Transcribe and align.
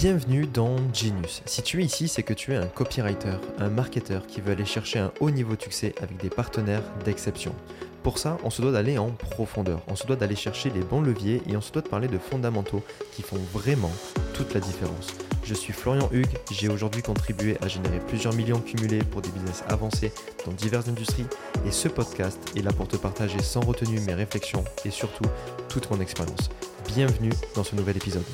Bienvenue 0.00 0.46
dans 0.46 0.76
Genius. 0.94 1.42
Si 1.44 1.60
tu 1.60 1.82
es 1.82 1.84
ici, 1.84 2.08
c'est 2.08 2.22
que 2.22 2.32
tu 2.32 2.54
es 2.54 2.56
un 2.56 2.68
copywriter, 2.68 3.36
un 3.58 3.68
marketeur 3.68 4.26
qui 4.26 4.40
veut 4.40 4.52
aller 4.52 4.64
chercher 4.64 4.98
un 4.98 5.12
haut 5.20 5.30
niveau 5.30 5.56
de 5.56 5.60
succès 5.60 5.94
avec 6.00 6.16
des 6.16 6.30
partenaires 6.30 6.82
d'exception. 7.04 7.54
Pour 8.02 8.16
ça, 8.16 8.38
on 8.42 8.48
se 8.48 8.62
doit 8.62 8.72
d'aller 8.72 8.96
en 8.96 9.10
profondeur, 9.10 9.82
on 9.88 9.96
se 9.96 10.06
doit 10.06 10.16
d'aller 10.16 10.36
chercher 10.36 10.70
les 10.70 10.80
bons 10.80 11.02
leviers 11.02 11.42
et 11.46 11.54
on 11.54 11.60
se 11.60 11.70
doit 11.70 11.82
de 11.82 11.88
parler 11.88 12.08
de 12.08 12.16
fondamentaux 12.16 12.82
qui 13.12 13.20
font 13.20 13.36
vraiment 13.52 13.92
toute 14.32 14.54
la 14.54 14.60
différence. 14.60 15.08
Je 15.44 15.52
suis 15.52 15.74
Florian 15.74 16.08
Hugues, 16.12 16.38
j'ai 16.50 16.70
aujourd'hui 16.70 17.02
contribué 17.02 17.58
à 17.60 17.68
générer 17.68 17.98
plusieurs 17.98 18.32
millions 18.32 18.60
cumulés 18.60 19.04
pour 19.04 19.20
des 19.20 19.28
business 19.28 19.64
avancés 19.68 20.14
dans 20.46 20.52
diverses 20.52 20.88
industries 20.88 21.26
et 21.66 21.70
ce 21.70 21.88
podcast 21.88 22.38
est 22.56 22.62
là 22.62 22.72
pour 22.72 22.88
te 22.88 22.96
partager 22.96 23.42
sans 23.42 23.60
retenue 23.60 24.00
mes 24.00 24.14
réflexions 24.14 24.64
et 24.86 24.90
surtout 24.90 25.26
toute 25.68 25.90
mon 25.90 26.00
expérience. 26.00 26.48
Bienvenue 26.88 27.32
dans 27.54 27.64
ce 27.64 27.76
nouvel 27.76 27.98
épisode. 27.98 28.24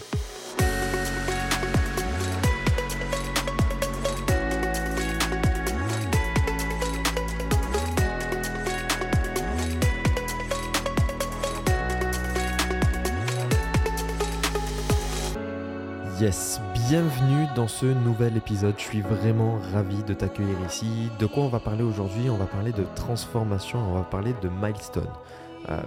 Yes, 16.26 16.60
bienvenue 16.88 17.46
dans 17.54 17.68
ce 17.68 17.86
nouvel 17.86 18.36
épisode. 18.36 18.74
Je 18.78 18.82
suis 18.82 19.00
vraiment 19.00 19.60
ravi 19.72 20.02
de 20.02 20.12
t'accueillir 20.12 20.56
ici. 20.66 21.08
De 21.20 21.26
quoi 21.26 21.44
on 21.44 21.48
va 21.48 21.60
parler 21.60 21.84
aujourd'hui? 21.84 22.28
On 22.30 22.36
va 22.36 22.46
parler 22.46 22.72
de 22.72 22.84
transformation, 22.96 23.78
on 23.78 23.94
va 23.94 24.02
parler 24.02 24.34
de 24.42 24.48
milestone. 24.48 25.06
Euh, 25.68 25.80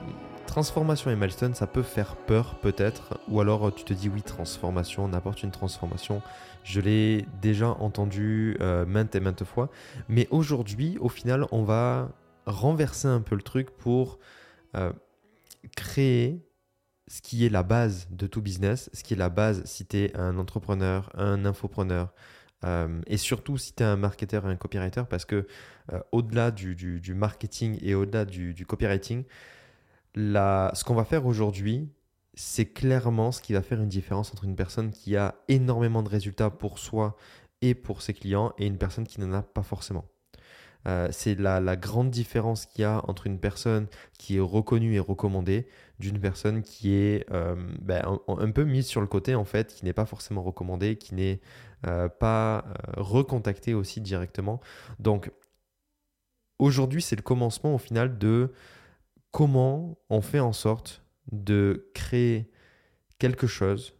transformation 0.47 1.11
et 1.11 1.17
milestone, 1.17 1.55
ça 1.55 1.67
peut 1.67 1.83
faire 1.83 2.15
peur 2.15 2.55
peut-être, 2.61 3.19
ou 3.27 3.41
alors 3.41 3.75
tu 3.75 3.83
te 3.83 3.91
dis 3.91 4.07
oui, 4.07 4.21
transformation, 4.21 5.09
n'importe 5.09 5.43
une 5.43 5.51
transformation. 5.51 6.21
Je 6.63 6.79
l'ai 6.79 7.25
déjà 7.41 7.71
entendu 7.71 8.55
euh, 8.61 8.85
maintes 8.85 9.15
et 9.15 9.19
maintes 9.19 9.43
fois, 9.43 9.67
mais 10.07 10.29
aujourd'hui, 10.31 10.97
au 11.01 11.09
final, 11.09 11.47
on 11.51 11.63
va 11.63 12.07
renverser 12.45 13.09
un 13.09 13.19
peu 13.19 13.35
le 13.35 13.41
truc 13.41 13.71
pour 13.71 14.19
euh, 14.77 14.93
créer 15.75 16.39
ce 17.09 17.21
qui 17.21 17.45
est 17.45 17.49
la 17.49 17.63
base 17.63 18.07
de 18.11 18.27
tout 18.27 18.41
business, 18.41 18.89
ce 18.93 19.03
qui 19.03 19.15
est 19.15 19.17
la 19.17 19.29
base 19.29 19.63
si 19.65 19.85
tu 19.85 19.97
es 19.97 20.15
un 20.15 20.37
entrepreneur, 20.37 21.09
un 21.15 21.43
infopreneur, 21.43 22.13
euh, 22.63 23.01
et 23.07 23.17
surtout 23.17 23.57
si 23.57 23.73
tu 23.73 23.83
es 23.83 23.85
un 23.85 23.97
marketeur 23.97 24.47
et 24.47 24.51
un 24.51 24.55
copywriter, 24.55 25.03
parce 25.09 25.25
que 25.25 25.47
euh, 25.91 25.99
au-delà 26.11 26.51
du, 26.51 27.01
marketing 27.15 27.79
et 27.81 27.95
au-delà 27.95 28.25
du, 28.25 28.65
copywriting, 28.65 29.23
ce 30.15 30.83
qu'on 30.83 30.95
va 30.95 31.03
faire 31.03 31.25
aujourd'hui, 31.25 31.89
c'est 32.35 32.67
clairement 32.67 33.31
ce 33.31 33.41
qui 33.41 33.53
va 33.53 33.63
faire 33.63 33.81
une 33.81 33.89
différence 33.89 34.31
entre 34.31 34.45
une 34.45 34.55
personne 34.55 34.91
qui 34.91 35.17
a 35.17 35.35
énormément 35.47 36.03
de 36.03 36.09
résultats 36.09 36.51
pour 36.51 36.77
soi 36.77 37.17
et 37.61 37.73
pour 37.73 38.03
ses 38.03 38.13
clients 38.13 38.53
et 38.59 38.67
une 38.67 38.77
personne 38.77 39.05
qui 39.05 39.19
n'en 39.19 39.33
a 39.33 39.41
pas 39.41 39.63
forcément. 39.63 40.05
Euh, 40.89 41.07
c'est 41.11 41.35
la, 41.35 41.75
grande 41.75 42.09
différence 42.09 42.65
qu'il 42.65 42.81
y 42.81 42.85
a 42.85 43.01
entre 43.07 43.27
une 43.27 43.39
personne 43.39 43.87
qui 44.17 44.37
est 44.37 44.39
reconnue 44.39 44.95
et 44.95 44.99
recommandée 44.99 45.67
d'une 45.99 46.19
personne 46.19 46.63
qui 46.63 46.93
est 46.93 47.29
euh, 47.31 47.55
ben, 47.79 48.19
un, 48.27 48.51
peu 48.51 48.63
mise 48.63 48.87
sur 48.87 49.01
le 49.01 49.07
côté 49.07 49.35
en 49.35 49.45
fait, 49.45 49.75
qui 49.75 49.85
n'est 49.85 49.93
pas 49.93 50.05
forcément 50.05 50.41
recommandée, 50.41 50.95
qui 50.97 51.13
n'est 51.13 51.41
euh, 51.85 52.09
pas 52.09 52.65
recontactée 52.97 53.75
aussi 53.75 54.01
directement. 54.01 54.61
Donc 54.99 55.31
aujourd'hui 56.57 57.01
c'est 57.03 57.15
le 57.15 57.21
commencement 57.21 57.75
au 57.75 57.77
final 57.77 58.17
de 58.17 58.51
comment 59.31 59.99
on 60.09 60.21
fait 60.21 60.39
en 60.39 60.53
sorte 60.53 61.03
de 61.31 61.91
créer 61.93 62.49
quelque 63.19 63.45
chose, 63.45 63.93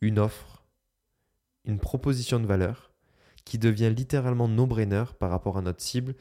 une 0.00 0.20
offre, 0.20 0.64
une 1.64 1.80
proposition 1.80 2.38
de 2.38 2.46
valeur 2.46 2.89
qui 3.44 3.58
devient 3.58 3.92
littéralement 3.94 4.48
no-brainer 4.48 5.04
par 5.18 5.30
rapport 5.30 5.58
à 5.58 5.62
notre 5.62 5.80
cible 5.80 6.14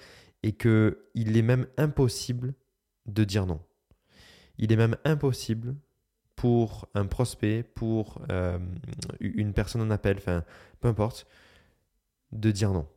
et 0.44 0.53
qu'il 0.53 1.38
est 1.38 1.42
même 1.42 1.67
impossible 1.78 2.54
de 3.05 3.23
dire 3.23 3.45
non. 3.45 3.60
Il 4.58 4.71
est 4.71 4.77
même 4.77 4.95
impossible 5.05 5.76
pour 6.36 6.88
un 6.95 7.05
prospect, 7.05 7.64
pour 7.64 8.21
euh, 8.32 8.58
une 9.20 9.54
personne 9.54 9.82
en 9.82 9.89
appel, 9.89 10.17
enfin 10.17 10.44
peu 10.80 10.88
importe, 10.88 11.27
de 12.32 12.52
dire 12.52 12.71
non. 12.71 12.88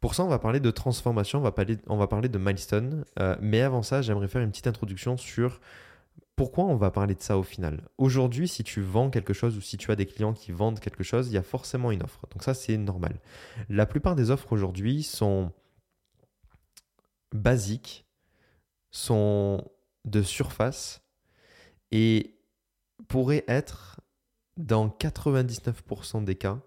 Pour 0.00 0.14
ça, 0.14 0.22
on 0.22 0.28
va 0.28 0.38
parler 0.38 0.60
de 0.60 0.70
transformation, 0.70 1.38
on 1.38 1.42
va 1.42 1.52
parler, 1.52 1.78
on 1.86 1.96
va 1.96 2.06
parler 2.06 2.28
de 2.28 2.38
milestone, 2.38 3.04
euh, 3.18 3.36
mais 3.40 3.62
avant 3.62 3.82
ça, 3.82 4.02
j'aimerais 4.02 4.28
faire 4.28 4.42
une 4.42 4.50
petite 4.50 4.66
introduction 4.66 5.16
sur 5.16 5.60
pourquoi 6.36 6.64
on 6.64 6.76
va 6.76 6.90
parler 6.90 7.14
de 7.14 7.20
ça 7.20 7.38
au 7.38 7.42
final? 7.42 7.88
Aujourd'hui, 7.98 8.48
si 8.48 8.64
tu 8.64 8.80
vends 8.80 9.10
quelque 9.10 9.32
chose 9.32 9.56
ou 9.56 9.60
si 9.60 9.76
tu 9.76 9.90
as 9.90 9.96
des 9.96 10.06
clients 10.06 10.32
qui 10.32 10.52
vendent 10.52 10.80
quelque 10.80 11.04
chose, 11.04 11.28
il 11.28 11.34
y 11.34 11.38
a 11.38 11.42
forcément 11.42 11.92
une 11.92 12.02
offre. 12.02 12.26
Donc 12.32 12.42
ça, 12.42 12.54
c'est 12.54 12.76
normal. 12.76 13.20
La 13.68 13.86
plupart 13.86 14.16
des 14.16 14.30
offres 14.30 14.52
aujourd'hui 14.52 15.02
sont 15.02 15.52
basiques, 17.32 18.06
sont 18.90 19.64
de 20.04 20.22
surface 20.22 21.02
et 21.92 22.36
pourraient 23.08 23.44
être, 23.48 24.00
dans 24.56 24.88
99% 24.88 26.24
des 26.24 26.36
cas, 26.36 26.60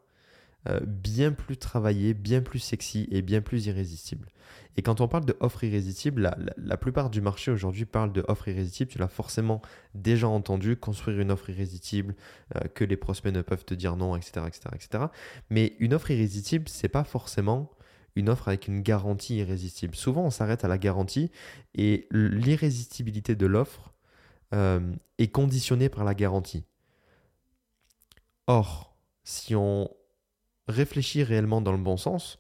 euh, 0.68 0.80
bien 0.86 1.32
plus 1.32 1.58
travaillées, 1.58 2.14
bien 2.14 2.42
plus 2.42 2.60
sexy 2.60 3.08
et 3.12 3.22
bien 3.22 3.42
plus 3.42 3.68
irrésistibles. 3.68 4.28
Et 4.78 4.84
quand 4.84 5.02
on 5.02 5.08
parle 5.08 5.26
de 5.26 5.36
offre 5.40 5.64
irrésistible, 5.64 6.36
la, 6.56 6.78
plupart 6.78 7.10
du 7.10 7.20
marché 7.20 7.50
aujourd'hui 7.50 7.86
parle 7.86 8.14
de 8.14 8.24
offre 8.28 8.48
irrésistible. 8.48 8.92
Tu 8.92 9.00
l'as 9.00 9.08
forcément 9.08 9.62
déjà 9.96 10.28
entendu, 10.28 10.78
construire 10.78 11.20
une 11.20 11.32
offre 11.32 11.50
irrésistible, 11.50 12.16
euh, 12.56 12.68
que 12.76 12.84
les 12.84 12.96
prospects 12.96 13.34
ne 13.34 13.42
peuvent 13.42 13.66
te 13.66 13.74
dire 13.74 13.96
non, 13.96 14.16
etc. 14.16 14.46
etc., 14.46 14.70
etc. 14.76 15.06
Mais 15.50 15.76
une 15.80 15.96
offre 15.96 16.12
irrésistible, 16.12 16.70
c'est 16.70 16.90
pas 16.90 17.04
forcément 17.04 17.72
une 18.16 18.30
offre 18.30 18.48
avec 18.50 18.68
une 18.68 18.82
garantie 18.82 19.38
irrésistible. 19.38 19.96
Souvent, 19.96 20.26
on 20.26 20.30
s'arrête 20.30 20.64
à 20.64 20.68
la 20.68 20.78
garantie 20.78 21.32
et 21.74 22.08
l'irrésistibilité 22.12 23.36
de 23.36 23.46
l'offre 23.48 23.94
euh, 24.54 24.94
est 25.18 25.28
conditionnée 25.28 25.90
par 25.90 26.04
la 26.04 26.14
garantie. 26.14 26.66
Or, 28.46 28.96
si 29.24 29.56
on 29.56 29.90
réfléchit 30.68 31.24
réellement 31.24 31.62
dans 31.62 31.72
le 31.72 31.78
bon 31.78 31.98
sens, 31.98 32.38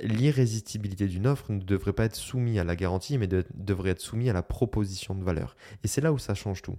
l'irrésistibilité 0.00 1.06
d'une 1.06 1.26
offre 1.26 1.52
ne 1.52 1.60
devrait 1.60 1.92
pas 1.92 2.04
être 2.04 2.16
soumise 2.16 2.58
à 2.58 2.64
la 2.64 2.76
garantie, 2.76 3.16
mais 3.18 3.28
devrait 3.28 3.90
être 3.90 4.00
soumise 4.00 4.28
à 4.28 4.32
la 4.32 4.42
proposition 4.42 5.14
de 5.14 5.22
valeur. 5.22 5.56
Et 5.84 5.88
c'est 5.88 6.00
là 6.00 6.12
où 6.12 6.18
ça 6.18 6.34
change 6.34 6.62
tout. 6.62 6.76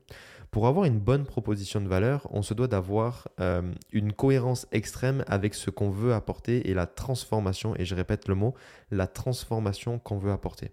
Pour 0.51 0.65
avoir 0.65 0.85
une 0.85 0.99
bonne 0.99 1.25
proposition 1.25 1.79
de 1.79 1.87
valeur, 1.87 2.27
on 2.31 2.41
se 2.41 2.55
doit 2.55 2.67
d'avoir 2.67 3.27
euh, 3.39 3.61
une 3.91 4.13
cohérence 4.13 4.67
extrême 4.71 5.23
avec 5.27 5.53
ce 5.53 5.69
qu'on 5.69 5.91
veut 5.91 6.13
apporter 6.13 6.69
et 6.69 6.73
la 6.73 6.87
transformation, 6.87 7.75
et 7.77 7.85
je 7.85 7.93
répète 7.93 8.27
le 8.27 8.35
mot, 8.35 8.55
la 8.89 9.05
transformation 9.05 9.99
qu'on 9.99 10.17
veut 10.17 10.31
apporter. 10.31 10.71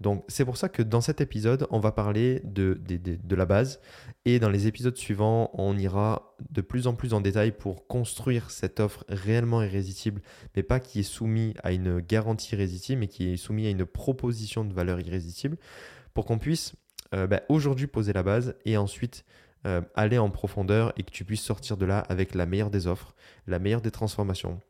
Donc 0.00 0.24
c'est 0.28 0.44
pour 0.44 0.56
ça 0.56 0.68
que 0.68 0.82
dans 0.82 1.00
cet 1.00 1.20
épisode, 1.20 1.66
on 1.70 1.80
va 1.80 1.90
parler 1.90 2.40
de, 2.44 2.80
la 3.28 3.46
base 3.46 3.80
et 4.28 4.38
dans 4.38 4.50
les 4.50 4.66
épisodes 4.66 4.96
suivants, 4.96 5.50
on 5.54 5.78
ira 5.78 6.36
de 6.50 6.60
plus 6.60 6.86
en 6.86 6.94
plus 6.94 7.14
en 7.14 7.22
détail 7.22 7.50
pour 7.50 7.86
construire 7.86 8.50
cette 8.50 8.78
offre 8.78 9.02
réellement 9.08 9.62
irrésistible, 9.62 10.20
mais 10.54 10.62
pas 10.62 10.80
qui 10.80 11.00
est 11.00 11.02
soumise 11.02 11.54
à 11.62 11.72
une 11.72 12.00
garantie 12.00 12.54
irrésistible, 12.54 13.00
mais 13.00 13.08
qui 13.08 13.32
est 13.32 13.36
soumise 13.38 13.68
à 13.68 13.70
une 13.70 13.86
proposition 13.86 14.66
de 14.66 14.74
valeur 14.74 15.00
irrésistible, 15.00 15.56
pour 16.12 16.26
qu'on 16.26 16.38
puisse 16.38 16.74
euh, 17.14 17.26
bah, 17.26 17.40
aujourd'hui 17.48 17.86
poser 17.86 18.12
la 18.12 18.22
base 18.22 18.54
et 18.66 18.76
ensuite 18.76 19.24
euh, 19.66 19.80
aller 19.94 20.18
en 20.18 20.28
profondeur 20.28 20.92
et 20.98 21.04
que 21.04 21.10
tu 21.10 21.24
puisses 21.24 21.42
sortir 21.42 21.78
de 21.78 21.86
là 21.86 22.00
avec 22.00 22.34
la 22.34 22.44
meilleure 22.44 22.70
des 22.70 22.86
offres, 22.86 23.14
la 23.46 23.58
meilleure 23.58 23.80
des 23.80 23.90
transformations, 23.90 24.60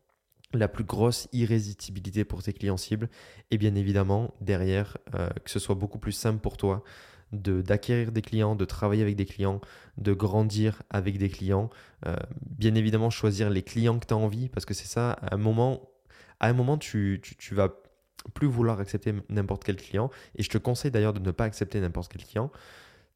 la 0.54 0.68
plus 0.68 0.84
grosse 0.84 1.26
irrésistibilité 1.32 2.24
pour 2.24 2.44
tes 2.44 2.52
clients 2.52 2.76
cibles 2.76 3.08
et 3.50 3.58
bien 3.58 3.74
évidemment 3.74 4.32
derrière 4.41 4.98
euh, 5.16 5.28
que 5.44 5.50
ce 5.50 5.58
soit 5.58 5.74
beaucoup 5.74 5.98
plus 5.98 6.12
simple 6.12 6.38
pour 6.38 6.56
toi 6.56 6.84
d'acquérir 7.33 8.12
des 8.12 8.22
clients, 8.22 8.55
de 8.55 8.65
travailler 8.65 9.03
avec 9.03 9.16
des 9.16 9.27
clients, 9.27 9.61
de 9.97 10.12
grandir 10.12 10.83
avec 10.91 11.19
des 11.19 11.28
clients, 11.28 11.71
bien 12.41 12.75
évidemment 12.75 13.11
choisir 13.11 13.50
les 13.50 13.62
clients 13.62 13.98
que 13.98 14.07
tu 14.07 14.15
as 14.15 14.16
envie 14.16 14.48
parce 14.48 14.65
que 14.65 14.72
c'est 14.72 14.86
ça 14.86 15.13
à 15.13 15.34
un 15.34 15.39
moment 15.39 15.91
un 16.41 16.53
moment 16.53 16.78
tu, 16.78 17.21
tu, 17.22 17.36
tu 17.36 17.54
vas 17.54 17.75
plus 18.34 18.47
vouloir 18.47 18.80
accepter 18.80 19.15
n'importe 19.28 19.65
quel 19.65 19.77
client. 19.77 20.10
Et 20.36 20.42
je 20.42 20.51
te 20.51 20.59
conseille 20.59 20.91
d'ailleurs 20.91 21.13
de 21.13 21.21
ne 21.21 21.30
pas 21.30 21.45
accepter 21.45 21.80
n'importe 21.80 22.13
quel 22.13 22.25
client. 22.25 22.51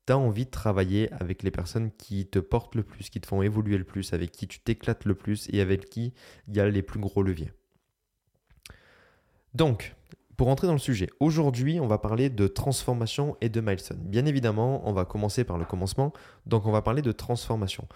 Tu 0.07 0.13
as 0.13 0.19
envie 0.19 0.47
de 0.47 0.51
travailler 0.51 1.13
avec 1.13 1.43
les 1.43 1.51
personnes 1.51 1.91
qui 1.93 2.27
te 2.27 2.39
portent 2.39 2.75
le 2.75 2.83
plus, 2.83 3.11
qui 3.11 3.21
te 3.21 3.27
font 3.27 3.43
évoluer 3.43 3.79
le 3.79 3.85
plus, 3.85 4.13
avec 4.13 4.33
qui 4.33 4.49
tu 4.49 4.59
t'éclates 4.61 5.05
le 5.05 5.15
plus 5.15 5.49
et 5.53 5.61
avec 5.61 5.89
qui 5.89 6.13
il 6.49 6.57
y 6.57 6.61
a 6.61 6.69
les 6.69 6.83
plus 6.83 6.99
gros 6.99 7.23
leviers. 7.23 7.53
Donc, 9.55 9.95
pour 10.43 10.49
entrer 10.49 10.67
dans 10.67 10.73
le 10.73 10.81
sujet, 10.81 11.09
aujourd'hui, 11.21 11.79
on 11.79 11.87
va 11.87 11.99
parler 11.99 12.29
de 12.29 12.49
transformation 12.49 13.37
et 13.41 13.49
de 13.49 13.61
milestone. 13.61 14.01
Bien 14.03 14.27
évidemment, 14.27 14.83
on 14.89 14.93
va 14.93 15.05
commencer 15.05 15.45
par 15.45 15.57
le 15.57 15.65
commencement. 15.65 16.13
Donc, 16.47 16.67
on 16.67 16.73
va 16.73 16.83
parler 16.83 17.01
de 17.01 17.13
transformation. 17.13 17.87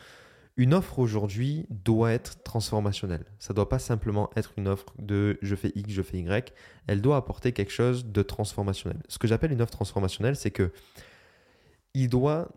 Une 0.56 0.72
offre 0.72 1.00
aujourd'hui 1.00 1.66
doit 1.70 2.12
être 2.12 2.44
transformationnelle. 2.44 3.24
Ça 3.40 3.52
ne 3.52 3.56
doit 3.56 3.68
pas 3.68 3.80
simplement 3.80 4.30
être 4.36 4.52
une 4.56 4.68
offre 4.68 4.94
de 5.00 5.40
je 5.42 5.56
fais 5.56 5.72
X, 5.74 5.92
je 5.92 6.02
fais 6.02 6.18
Y. 6.18 6.54
Elle 6.86 7.00
doit 7.02 7.16
apporter 7.16 7.50
quelque 7.50 7.72
chose 7.72 8.06
de 8.06 8.22
transformationnel. 8.22 9.02
Ce 9.08 9.18
que 9.18 9.26
j'appelle 9.26 9.50
une 9.50 9.60
offre 9.60 9.72
transformationnelle, 9.72 10.36
c'est 10.36 10.52
que 10.52 10.70
il 11.94 12.08
doit, 12.08 12.52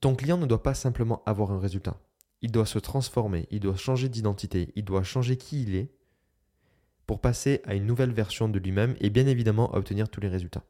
ton 0.00 0.14
client 0.14 0.38
ne 0.38 0.46
doit 0.46 0.62
pas 0.62 0.74
simplement 0.74 1.24
avoir 1.26 1.50
un 1.50 1.58
résultat. 1.58 1.96
il 2.40 2.52
doit 2.52 2.66
se 2.66 2.78
transformer, 2.78 3.48
il 3.50 3.58
doit 3.58 3.74
changer 3.74 4.08
d'identité, 4.08 4.72
il 4.76 4.84
doit 4.84 5.02
changer 5.02 5.36
qui 5.36 5.64
il 5.64 5.74
est 5.74 5.97
pour 7.08 7.20
passer 7.22 7.62
à 7.64 7.74
une 7.74 7.86
nouvelle 7.86 8.12
version 8.12 8.50
de 8.50 8.58
lui-même 8.58 8.94
et 9.00 9.08
bien 9.08 9.26
évidemment 9.26 9.74
obtenir 9.74 10.10
tous 10.10 10.20
les 10.20 10.28
résultats 10.28 10.62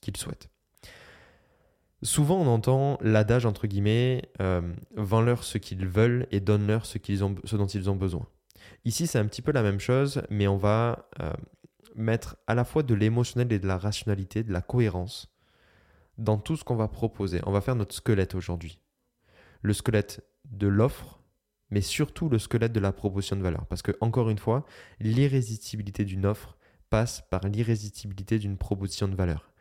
qu'il 0.00 0.16
souhaite. 0.16 0.48
Souvent, 2.02 2.40
on 2.40 2.46
entend 2.46 2.96
l'adage 3.02 3.44
entre 3.44 3.66
guillemets 3.66 4.22
euh, 4.40 4.62
vends-leur 4.96 5.44
ce 5.44 5.58
qu'ils 5.58 5.86
veulent 5.86 6.26
et 6.30 6.40
donne-leur 6.40 6.86
ce, 6.86 6.96
dont 7.56 7.66
ils 7.66 7.90
ont 7.90 7.94
besoin. 7.94 8.26
Ici, 8.86 9.06
c'est 9.06 9.18
un 9.18 9.26
petit 9.26 9.42
peu 9.42 9.52
la 9.52 9.62
même 9.62 9.80
chose, 9.80 10.22
mais 10.30 10.48
on 10.48 10.56
va 10.56 11.10
euh, 11.20 11.30
mettre 11.94 12.36
à 12.46 12.54
la 12.54 12.64
fois 12.64 12.82
de 12.82 12.94
l'émotionnel 12.94 13.52
et 13.52 13.58
de 13.58 13.66
la 13.66 13.76
rationalité, 13.76 14.42
de 14.42 14.52
la 14.54 14.62
cohérence 14.62 15.30
dans 16.16 16.38
tout 16.38 16.56
ce 16.56 16.64
qu'on 16.64 16.76
va 16.76 16.88
proposer. 16.88 17.42
On 17.44 17.52
va 17.52 17.60
faire 17.60 17.76
notre 17.76 17.94
squelette 17.94 18.34
aujourd'hui. 18.34 18.80
Le 19.60 19.74
squelette 19.74 20.24
de 20.46 20.68
l'offre, 20.68 21.19
mais 21.70 21.80
surtout 21.80 22.28
le 22.28 22.38
squelette 22.38 22.72
de 22.72 22.80
la 22.80 22.92
proposition 22.92 23.36
de 23.36 23.42
valeur. 23.42 23.66
Parce 23.66 23.82
que, 23.82 23.92
encore 24.00 24.30
une 24.30 24.38
fois, 24.38 24.64
l'irrésistibilité 24.98 26.04
d'une 26.04 26.26
offre 26.26 26.56
passe 26.90 27.22
par 27.30 27.46
l'irrésistibilité 27.48 28.38
d'une 28.38 28.58
proposition 28.58 29.08
de 29.08 29.14
valeur, 29.14 29.52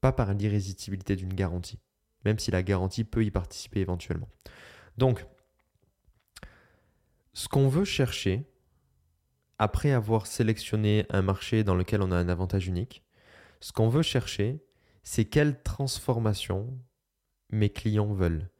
pas 0.00 0.12
par 0.12 0.34
l'irrésistibilité 0.34 1.16
d'une 1.16 1.32
garantie, 1.32 1.78
même 2.24 2.38
si 2.38 2.50
la 2.50 2.62
garantie 2.62 3.04
peut 3.04 3.24
y 3.24 3.30
participer 3.30 3.80
éventuellement. 3.80 4.28
Donc, 4.98 5.24
ce 7.32 7.48
qu'on 7.48 7.68
veut 7.68 7.84
chercher, 7.84 8.44
après 9.58 9.92
avoir 9.92 10.26
sélectionné 10.26 11.06
un 11.08 11.22
marché 11.22 11.62
dans 11.64 11.76
lequel 11.76 12.02
on 12.02 12.10
a 12.10 12.16
un 12.16 12.28
avantage 12.28 12.66
unique, 12.66 13.04
ce 13.60 13.72
qu'on 13.72 13.88
veut 13.88 14.02
chercher, 14.02 14.60
c'est 15.04 15.24
quelle 15.24 15.62
transformation 15.62 16.78
mes 17.50 17.70
clients 17.70 18.12
veulent, 18.12 18.50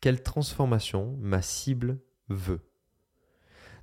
quelle 0.00 0.22
transformation 0.22 1.16
ma 1.20 1.42
cible 1.42 1.98
veut. 2.32 2.60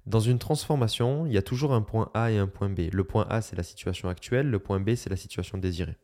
Dans 0.06 0.19
une 0.19 0.40
transformation, 0.40 1.25
il 1.25 1.34
y 1.34 1.38
a 1.38 1.42
toujours 1.42 1.74
un 1.74 1.81
point 1.81 2.10
A 2.13 2.31
et 2.31 2.38
un 2.38 2.48
point 2.48 2.69
B. 2.69 2.90
Le 2.92 3.04
point 3.04 3.28
A, 3.30 3.42
c'est 3.42 3.56
la 3.56 3.63
situation 3.63 4.10
actuelle, 4.10 4.50
le 4.50 4.60
point 4.60 4.80
B, 4.80 4.96
c'est 4.96 5.10
la 5.10 5.16
situation 5.16 5.57
désirée. 5.57 5.98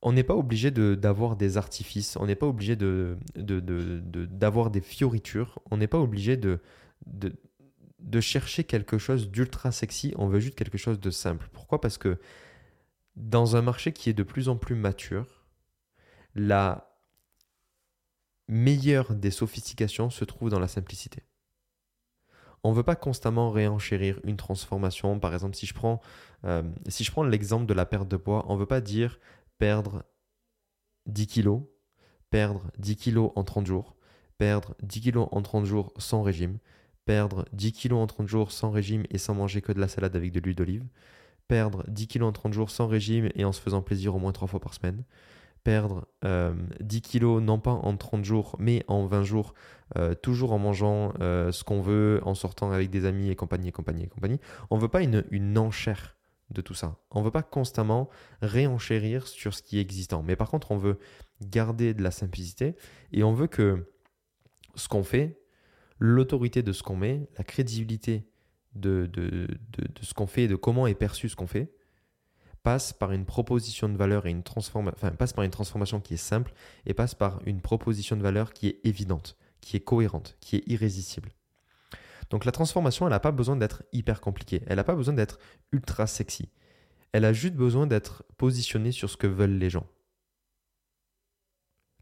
On 0.00 0.12
n'est 0.12 0.22
pas 0.22 0.36
obligé 0.36 0.70
d'avoir 0.70 1.34
des 1.34 1.56
artifices, 1.56 2.16
on 2.16 2.26
n'est 2.26 2.36
pas 2.36 2.46
obligé 2.46 2.76
d'avoir 2.76 3.16
de, 3.34 4.70
de, 4.70 4.78
des 4.78 4.80
fioritures, 4.80 5.58
on 5.72 5.76
n'est 5.76 5.88
pas 5.88 5.98
obligé 5.98 6.36
de, 6.36 6.60
de 7.06 8.20
chercher 8.20 8.62
quelque 8.64 8.98
chose 8.98 9.28
d'ultra 9.28 9.72
sexy, 9.72 10.14
on 10.16 10.28
veut 10.28 10.38
juste 10.38 10.54
quelque 10.54 10.78
chose 10.78 11.00
de 11.00 11.10
simple. 11.10 11.48
Pourquoi? 11.52 11.80
Parce 11.80 11.98
que 11.98 12.18
dans 13.16 13.56
un 13.56 13.62
marché 13.62 13.92
qui 13.92 14.08
est 14.08 14.14
de 14.14 14.22
plus 14.22 14.48
en 14.48 14.56
plus 14.56 14.76
mature, 14.76 15.44
la 16.34 16.87
meilleure 18.48 19.14
des 19.14 19.30
sophistications 19.30 20.10
se 20.10 20.24
trouve 20.24 20.50
dans 20.50 20.58
la 20.58 20.68
simplicité. 20.68 21.22
On 22.64 22.70
ne 22.70 22.76
veut 22.76 22.82
pas 22.82 22.96
constamment 22.96 23.50
réenchérir 23.50 24.20
une 24.24 24.36
transformation. 24.36 25.20
Par 25.20 25.32
exemple, 25.32 25.56
si 25.56 25.66
je 25.66 25.74
prends, 25.74 26.00
euh, 26.44 26.62
si 26.88 27.04
prends 27.04 27.22
l'exemple 27.22 27.66
de 27.66 27.74
la 27.74 27.86
perte 27.86 28.08
de 28.08 28.16
poids, 28.16 28.44
on 28.48 28.54
ne 28.54 28.60
veut 28.60 28.66
pas 28.66 28.80
dire 28.80 29.20
perdre 29.58 30.04
10 31.06 31.26
kilos, 31.26 31.62
perdre 32.30 32.70
10 32.78 32.96
kilos 32.96 33.32
en 33.36 33.44
30 33.44 33.66
jours, 33.66 33.96
perdre 34.38 34.74
10 34.82 35.00
kilos 35.00 35.28
en 35.30 35.42
30 35.42 35.64
jours 35.64 35.92
sans 35.98 36.22
régime, 36.22 36.58
perdre 37.04 37.46
10 37.52 37.72
kilos 37.72 38.00
en 38.00 38.06
30 38.06 38.28
jours 38.28 38.52
sans 38.52 38.70
régime 38.70 39.04
et 39.10 39.18
sans 39.18 39.34
manger 39.34 39.62
que 39.62 39.72
de 39.72 39.80
la 39.80 39.88
salade 39.88 40.16
avec 40.16 40.32
de 40.32 40.40
l'huile 40.40 40.56
d'olive, 40.56 40.86
perdre 41.46 41.84
10 41.88 42.06
kilos 42.08 42.28
en 42.28 42.32
30 42.32 42.52
jours 42.52 42.70
sans 42.70 42.86
régime 42.86 43.30
et 43.34 43.44
en 43.44 43.52
se 43.52 43.60
faisant 43.60 43.82
plaisir 43.82 44.14
au 44.14 44.18
moins 44.18 44.32
3 44.32 44.48
fois 44.48 44.60
par 44.60 44.74
semaine, 44.74 45.04
perdre 45.64 46.06
10 46.22 46.26
euh, 46.26 47.00
kilos 47.02 47.42
non 47.42 47.58
pas 47.58 47.72
en 47.72 47.96
30 47.96 48.24
jours 48.24 48.56
mais 48.58 48.84
en 48.88 49.06
20 49.06 49.22
jours, 49.24 49.54
euh, 49.96 50.14
toujours 50.14 50.52
en 50.52 50.58
mangeant 50.58 51.12
euh, 51.20 51.52
ce 51.52 51.64
qu'on 51.64 51.80
veut, 51.80 52.20
en 52.24 52.34
sortant 52.34 52.70
avec 52.70 52.90
des 52.90 53.04
amis 53.04 53.30
et 53.30 53.36
compagnie 53.36 53.68
et 53.68 53.72
compagnie 53.72 54.04
et 54.04 54.08
compagnie. 54.08 54.40
On 54.70 54.76
ne 54.76 54.80
veut 54.80 54.88
pas 54.88 55.02
une, 55.02 55.24
une 55.30 55.58
enchère 55.58 56.16
de 56.50 56.60
tout 56.60 56.74
ça. 56.74 56.96
On 57.10 57.20
ne 57.20 57.24
veut 57.24 57.30
pas 57.30 57.42
constamment 57.42 58.08
réenchérir 58.40 59.26
sur 59.26 59.54
ce 59.54 59.62
qui 59.62 59.78
est 59.78 59.82
existant. 59.82 60.22
Mais 60.22 60.36
par 60.36 60.50
contre, 60.50 60.70
on 60.70 60.78
veut 60.78 60.98
garder 61.42 61.94
de 61.94 62.02
la 62.02 62.10
simplicité 62.10 62.74
et 63.12 63.22
on 63.22 63.32
veut 63.32 63.46
que 63.48 63.92
ce 64.74 64.88
qu'on 64.88 65.02
fait 65.02 65.40
l'autorité 65.98 66.62
de 66.62 66.72
ce 66.72 66.82
qu'on 66.82 66.96
met, 66.96 67.28
la 67.36 67.44
crédibilité 67.44 68.28
de, 68.74 69.06
de, 69.06 69.48
ce 70.00 70.14
qu'on 70.14 70.26
fait 70.26 70.44
et 70.44 70.48
de 70.48 70.56
comment 70.56 70.86
est 70.86 70.94
perçu 70.94 71.28
ce 71.28 71.36
qu'on 71.36 71.46
fait, 71.46 71.72
passe 72.68 72.92
par 72.92 73.12
une 73.12 73.24
proposition 73.24 73.88
de 73.88 73.96
valeur 73.96 74.26
et 74.26 74.30
une 74.30 74.42
transformation, 74.42 74.94
enfin, 74.94 75.10
passe 75.16 75.32
par 75.32 75.42
une 75.42 75.50
transformation 75.50 76.02
qui 76.02 76.12
est 76.12 76.18
simple 76.18 76.52
et 76.84 76.92
passe 76.92 77.14
par 77.14 77.40
une 77.46 77.62
proposition 77.62 78.14
de 78.14 78.20
valeur 78.20 78.52
qui 78.52 78.66
est 78.68 78.80
évidente, 78.84 79.38
qui 79.62 79.78
est 79.78 79.80
cohérente, 79.80 80.36
qui 80.40 80.56
est 80.56 80.64
irrésistible. 80.66 81.30
Donc 82.28 82.44
la 82.44 82.52
transformation, 82.52 83.06
elle 83.06 83.12
n'a 83.12 83.20
pas 83.20 83.30
besoin 83.32 83.56
d'être 83.56 83.84
hyper 83.94 84.20
compliquée, 84.20 84.62
elle 84.66 84.76
n'a 84.76 84.84
pas 84.84 84.96
besoin 84.96 85.14
d'être 85.14 85.38
ultra 85.72 86.06
sexy. 86.06 86.50
Elle 87.12 87.24
a 87.24 87.32
juste 87.32 87.54
besoin 87.54 87.86
d'être 87.86 88.22
positionnée 88.36 88.92
sur 88.92 89.08
ce 89.08 89.16
que 89.16 89.26
veulent 89.26 89.56
les 89.56 89.70
gens. 89.70 89.86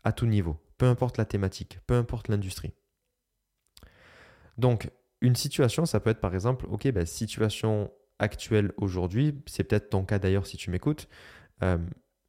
À 0.03 0.11
tout 0.11 0.27
niveau, 0.27 0.57
peu 0.79 0.87
importe 0.87 1.17
la 1.17 1.27
thématique, 1.27 1.79
peu 1.87 1.95
importe 1.95 2.27
l'industrie. 2.27 2.75
Donc, 4.59 4.91
une 5.21 5.37
situation, 5.37 5.87
ça 5.87 6.01
peut 6.01 6.11
être 6.11 6.21
par 6.21 6.35
exemple, 6.35 6.67
ok, 6.69 6.91
bah, 6.91 7.07
situation 7.07 7.93
actuelle 8.19 8.73
aujourd'hui, 8.77 9.35
c'est 9.47 9.65
peut-être 9.65 9.91
ton 9.91 10.05
cas 10.05 10.19
d'ailleurs 10.19 10.47
si 10.47 10.57
tu 10.57 10.71
m'écoutes. 10.71 11.09
Euh, 11.63 11.79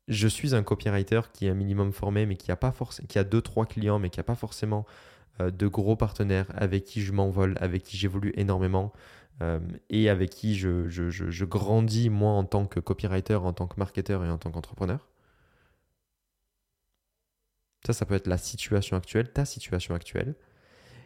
je 0.07 0.27
suis 0.27 0.55
un 0.55 0.63
copywriter 0.63 1.21
qui 1.33 1.47
est 1.47 1.49
un 1.49 1.53
minimum 1.53 1.91
formé, 1.91 2.25
mais 2.25 2.37
qui 2.37 2.51
a 2.51 2.55
pas 2.55 2.71
forcément, 2.71 3.07
qui 3.07 3.19
a 3.19 3.23
deux 3.23 3.41
trois 3.41 3.65
clients, 3.65 3.99
mais 3.99 4.09
qui 4.09 4.19
a 4.19 4.23
pas 4.23 4.35
forcément 4.35 4.85
euh, 5.41 5.51
de 5.51 5.67
gros 5.67 5.95
partenaires 5.95 6.47
avec 6.55 6.83
qui 6.85 7.01
je 7.01 7.11
m'envole, 7.11 7.57
avec 7.59 7.83
qui 7.83 7.97
j'évolue 7.97 8.33
énormément 8.35 8.93
euh, 9.41 9.59
et 9.89 10.09
avec 10.09 10.31
qui 10.31 10.55
je, 10.55 10.87
je, 10.87 11.45
grandis 11.45 12.09
moi 12.09 12.31
en 12.31 12.43
tant 12.43 12.65
que 12.65 12.79
copywriter, 12.79 13.35
en 13.35 13.53
tant 13.53 13.67
que 13.67 13.75
marketeur 13.77 14.23
et 14.23 14.29
en 14.29 14.37
tant 14.37 14.51
qu'entrepreneur. 14.51 15.07
Ça, 17.85 17.93
ça 17.93 18.05
peut 18.05 18.15
être 18.15 18.27
la 18.27 18.37
situation 18.37 18.97
actuelle, 18.97 19.31
ta 19.31 19.45
situation 19.45 19.93
actuelle. 19.93 20.35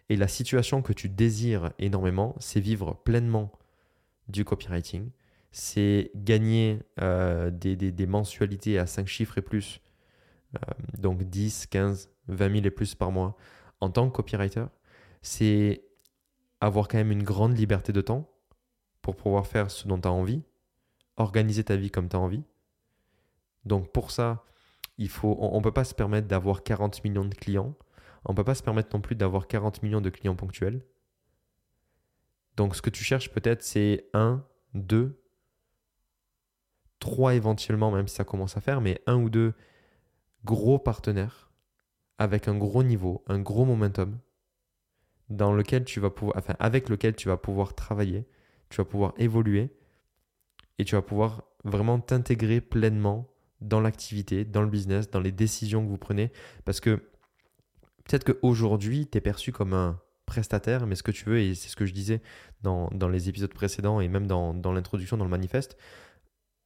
Et 0.09 0.15
la 0.15 0.27
situation 0.27 0.81
que 0.81 0.93
tu 0.93 1.09
désires 1.09 1.71
énormément, 1.79 2.35
c'est 2.39 2.59
vivre 2.59 2.95
pleinement 3.03 3.51
du 4.27 4.45
copywriting. 4.45 5.09
C'est 5.51 6.11
gagner 6.15 6.79
euh, 7.01 7.49
des, 7.51 8.07
mensualités 8.07 8.79
à 8.79 8.85
5 8.85 9.07
chiffres 9.07 9.37
et 9.37 9.41
plus, 9.41 9.81
euh, 10.55 10.73
donc 10.97 11.23
10, 11.23 11.67
15, 11.67 12.09
20 12.27 12.51
000 12.53 12.65
et 12.65 12.71
plus 12.71 12.95
par 12.95 13.11
mois 13.11 13.35
en 13.81 13.89
tant 13.89 14.09
que 14.09 14.15
copywriter. 14.15 14.65
C'est 15.21 15.83
avoir 16.61 16.87
quand 16.87 16.97
même 16.97 17.11
une 17.11 17.23
grande 17.23 17.57
liberté 17.57 17.91
de 17.91 18.01
temps 18.01 18.29
pour 19.01 19.15
pouvoir 19.15 19.47
faire 19.47 19.71
ce 19.71 19.87
dont 19.87 19.99
tu 19.99 20.07
as 20.07 20.11
envie, 20.11 20.43
organiser 21.17 21.63
ta 21.63 21.75
vie 21.75 21.91
comme 21.91 22.07
tu 22.07 22.15
as 22.15 22.19
envie. 22.19 22.43
Donc 23.65 23.91
pour 23.91 24.11
ça, 24.11 24.45
il 24.97 25.09
faut, 25.09 25.37
on 25.39 25.57
ne 25.57 25.63
peut 25.63 25.71
pas 25.71 25.83
se 25.83 25.93
permettre 25.93 26.27
d'avoir 26.27 26.63
40 26.63 27.03
millions 27.03 27.25
de 27.25 27.35
clients 27.35 27.75
on 28.25 28.33
ne 28.33 28.35
peut 28.35 28.43
pas 28.43 28.55
se 28.55 28.63
permettre 28.63 28.95
non 28.95 29.01
plus 29.01 29.15
d'avoir 29.15 29.47
40 29.47 29.83
millions 29.83 30.01
de 30.01 30.09
clients 30.09 30.35
ponctuels. 30.35 30.81
Donc 32.57 32.75
ce 32.75 32.81
que 32.81 32.89
tu 32.89 33.03
cherches 33.03 33.29
peut-être 33.29 33.63
c'est 33.63 34.09
1, 34.13 34.43
2, 34.73 35.19
3 36.99 37.35
éventuellement, 37.35 37.91
même 37.91 38.07
si 38.07 38.15
ça 38.15 38.23
commence 38.23 38.57
à 38.57 38.61
faire, 38.61 38.81
mais 38.81 39.01
un 39.07 39.15
ou 39.15 39.29
deux 39.29 39.53
gros 40.45 40.79
partenaires 40.79 41.51
avec 42.17 42.47
un 42.47 42.57
gros 42.57 42.83
niveau, 42.83 43.23
un 43.27 43.39
gros 43.39 43.65
momentum, 43.65 44.19
dans 45.29 45.53
lequel 45.53 45.85
tu 45.85 45.99
vas 45.99 46.09
pouvoir, 46.09 46.37
enfin, 46.37 46.55
avec 46.59 46.89
lequel 46.89 47.15
tu 47.15 47.27
vas 47.29 47.37
pouvoir 47.37 47.73
travailler, 47.73 48.27
tu 48.69 48.77
vas 48.77 48.85
pouvoir 48.85 49.13
évoluer 49.17 49.69
et 50.77 50.85
tu 50.85 50.95
vas 50.95 51.01
pouvoir 51.01 51.43
vraiment 51.63 51.99
t'intégrer 51.99 52.61
pleinement 52.61 53.27
dans 53.61 53.79
l'activité, 53.79 54.45
dans 54.45 54.61
le 54.61 54.69
business, 54.69 55.09
dans 55.09 55.19
les 55.19 55.31
décisions 55.31 55.83
que 55.83 55.89
vous 55.89 55.97
prenez. 55.97 56.31
Parce 56.65 56.79
que 56.79 57.01
Peut-être 58.11 58.33
qu'aujourd'hui, 58.33 59.07
tu 59.07 59.17
es 59.17 59.21
perçu 59.21 59.51
comme 59.51 59.73
un 59.73 59.99
prestataire, 60.31 60.87
mais 60.87 60.95
ce 60.95 61.03
que 61.03 61.11
tu 61.11 61.25
veux, 61.25 61.39
et 61.39 61.55
c'est 61.55 61.67
ce 61.67 61.75
que 61.75 61.85
je 61.85 61.91
disais 61.91 62.21
dans, 62.61 62.89
les 63.09 63.27
épisodes 63.27 63.53
précédents 63.53 63.99
et 63.99 64.07
même 64.07 64.27
dans, 64.27 64.53
l'introduction, 64.71 65.17
dans 65.17 65.25
le 65.25 65.29
manifeste, 65.29 65.77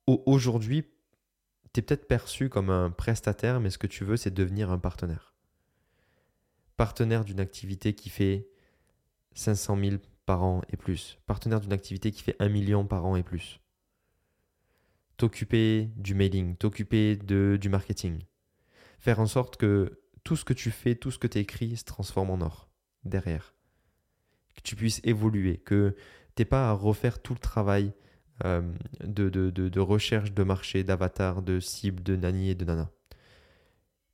aujourd'hui, 0.06 0.86
tu 1.74 1.80
es 1.80 1.82
peut-être 1.82 2.08
perçu 2.08 2.48
comme 2.48 2.70
un 2.70 2.92
prestataire, 2.92 3.60
mais 3.60 3.72
ce 3.72 3.80
que 3.80 3.88
tu 3.88 4.06
veux, 4.06 4.18
c'est 4.18 4.32
devenir 4.32 4.72
un 4.72 4.78
partenaire. 4.78 5.34
Partenaire 6.78 7.26
d'une 7.26 7.40
activité 7.40 7.96
qui 7.96 8.10
fait 8.10 8.48
500 9.34 9.80
000 9.80 9.96
par 10.28 10.44
an 10.44 10.62
et 10.70 10.78
plus. 10.78 11.18
Partenaire 11.26 11.60
d'une 11.60 11.74
activité 11.74 12.12
qui 12.12 12.22
fait 12.22 12.36
1 12.38 12.50
million 12.50 12.86
par 12.86 13.04
an 13.06 13.16
et 13.16 13.24
plus. 13.24 13.60
T'occuper 15.18 15.90
du 15.96 16.14
mailing, 16.14 16.56
t'occuper 16.56 17.16
du 17.16 17.70
marketing. 17.70 18.22
Faire 19.00 19.20
en 19.20 19.26
sorte 19.26 19.58
que 19.58 20.04
tout 20.24 20.36
ce 20.36 20.46
que 20.46 20.54
tu 20.54 20.70
fais, 20.70 20.94
tout 20.94 21.10
ce 21.10 21.18
que 21.18 21.28
tu 21.28 21.40
écris 21.40 21.78
se 21.78 21.84
transforme 21.84 22.30
en 22.30 22.42
or 22.42 22.70
derrière. 23.04 23.55
Que 24.56 24.62
tu 24.62 24.76
puisses 24.76 25.02
évoluer, 25.04 25.58
que 25.58 25.96
tu 26.36 26.42
n'aies 26.42 26.46
pas 26.46 26.70
à 26.70 26.74
refaire 26.74 27.22
tout 27.22 27.34
le 27.34 27.40
travail 27.40 27.94
euh, 28.44 28.62
de, 29.04 29.30
de, 29.30 29.80
recherche 29.80 30.34
de 30.34 30.44
marché, 30.44 30.84
d'avatar, 30.84 31.42
de 31.42 31.60
cible, 31.60 32.04
de 32.04 32.16
nani 32.16 32.50
et 32.50 32.56
de 32.56 32.66
nana. 32.66 32.90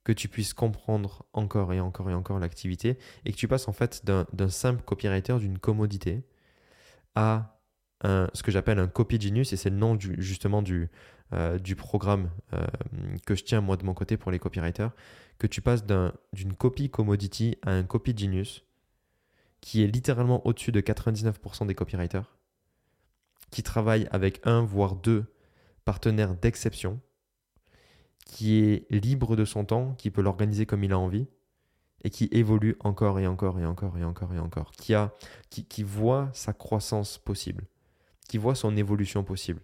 que 0.04 0.12
tu 0.12 0.28
puisses 0.28 0.54
comprendre 0.54 1.24
encore 1.32 1.72
et 1.72 1.80
encore 1.80 2.10
et 2.10 2.14
encore 2.14 2.38
l'activité 2.38 2.98
et 3.24 3.32
que 3.32 3.36
tu 3.36 3.48
passes 3.48 3.68
en 3.68 3.72
fait 3.72 4.04
d'un 4.04 4.48
simple 4.48 4.82
copywriter, 4.82 5.38
d'une 5.38 5.58
commodité, 5.58 6.24
à 7.14 7.58
ce 8.04 8.42
que 8.42 8.50
j'appelle 8.50 8.78
un 8.78 8.88
copy 8.88 9.20
genius 9.20 9.52
et 9.52 9.56
c'est 9.56 9.70
le 9.70 9.76
nom 9.76 9.96
justement 9.98 10.62
du, 10.62 10.90
euh, 11.32 11.58
programme 11.76 12.30
euh, 12.52 12.64
que 13.26 13.34
je 13.34 13.44
tiens 13.44 13.60
moi 13.60 13.76
de 13.76 13.84
mon 13.84 13.94
côté 13.94 14.16
pour 14.16 14.30
les 14.30 14.38
copywriters, 14.38 14.92
que 15.38 15.46
tu 15.46 15.62
passes 15.62 15.84
d'une 15.84 16.54
copy 16.54 16.90
commodity 16.90 17.56
à 17.62 17.72
un 17.72 17.84
copy 17.84 18.16
genius 18.16 18.64
qui 19.62 19.82
est 19.82 19.86
littéralement 19.86 20.46
au-dessus 20.46 20.72
de 20.72 20.82
99% 20.82 21.66
des 21.66 21.74
copywriters, 21.74 22.36
qui 23.50 23.62
travaille 23.62 24.06
avec 24.10 24.40
un 24.44 24.62
voire 24.62 24.96
deux 24.96 25.24
partenaire 25.84 26.34
d'exception, 26.34 27.00
qui 28.26 28.58
est 28.58 28.86
libre 28.90 29.36
de 29.36 29.44
son 29.44 29.64
temps, 29.64 29.94
qui 29.94 30.10
peut 30.10 30.20
l'organiser 30.20 30.66
comme 30.66 30.84
il 30.84 30.92
a 30.92 30.98
envie, 30.98 31.28
et 32.04 32.10
qui 32.10 32.28
évolue 32.32 32.76
encore 32.80 33.20
et 33.20 33.26
encore 33.26 33.58
et 33.60 33.64
encore 33.64 33.96
et 33.96 34.04
encore 34.04 34.34
et 34.34 34.38
encore, 34.38 34.72
qui, 34.72 34.94
a, 34.94 35.14
qui, 35.50 35.82
voit 35.82 36.30
sa 36.32 36.52
croissance 36.52 37.18
possible, 37.18 37.64
qui 38.28 38.38
voit 38.38 38.56
son 38.56 38.76
évolution 38.76 39.22
possible, 39.22 39.62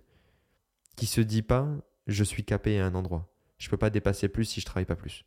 qui 0.97 1.07
se 1.07 1.21
dit 1.21 1.43
pas 1.43 1.69
je 2.07 2.25
suis 2.25 2.45
capé 2.45 2.78
à 2.78 2.87
un 2.87 2.95
endroit, 2.95 3.28
je 3.59 3.69
peux 3.69 3.76
pas 3.76 3.90
dépasser 3.90 4.28
plus 4.28 4.45
si 4.45 4.61
je 4.61 4.67
travaille 4.67 4.87
pas 4.87 4.97
plus. 4.97 5.25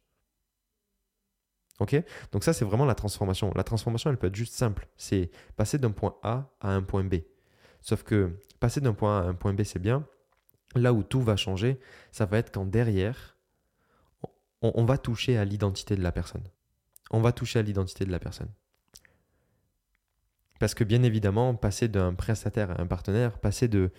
Donc 1.80 2.44
ça 2.44 2.54
c'est 2.54 2.66
vraiment 2.66 2.86
la 2.86 2.96
transformation. 2.96 3.52
La 3.56 3.64
transformation 3.64 4.10
elle 4.10 4.18
peut 4.18 4.28
être 4.28 4.36
juste 4.36 4.54
simple, 4.54 4.88
c'est 4.98 5.32
passer 5.56 5.78
d'un 5.78 5.92
point 5.92 6.16
A 6.22 6.52
à 6.60 6.74
un 6.74 6.84
point 6.84 7.04
B. 7.04 7.16
Sauf 7.82 8.04
que 8.04 8.38
passer 8.60 8.82
d'un 8.82 8.94
point 8.94 9.20
A 9.20 9.24
à 9.24 9.26
un 9.28 9.34
point 9.34 9.54
B 9.54 9.64
c'est 9.64 9.80
bien, 9.80 10.06
Là 10.76 10.94
où 10.94 11.04
tout 11.04 11.22
va 11.22 11.36
changer, 11.36 11.80
ça 12.12 12.26
va 12.26 12.38
être 12.38 12.52
quand 12.52 12.66
derrière, 12.66 13.38
on, 14.62 14.86
va 14.86 14.98
toucher 14.98 15.38
à 15.38 15.44
l'identité 15.44 15.96
de 15.96 16.04
la 16.04 16.12
personne. 16.12 16.44
On 17.10 17.20
va 17.20 17.32
toucher 17.32 17.60
à 17.60 17.62
l'identité 17.62 18.06
de 18.06 18.12
la 18.12 18.20
personne. 18.20 18.50
Parce 20.60 20.76
que 20.76 20.84
bien 20.84 21.04
évidemment, 21.04 21.56
passer 21.56 21.88
d'un 21.88 22.14
prestataire 22.14 22.72
à 22.72 22.82
un 22.82 22.86
partenaire, 22.86 23.40
passer 23.40 23.68
de, 23.68 23.92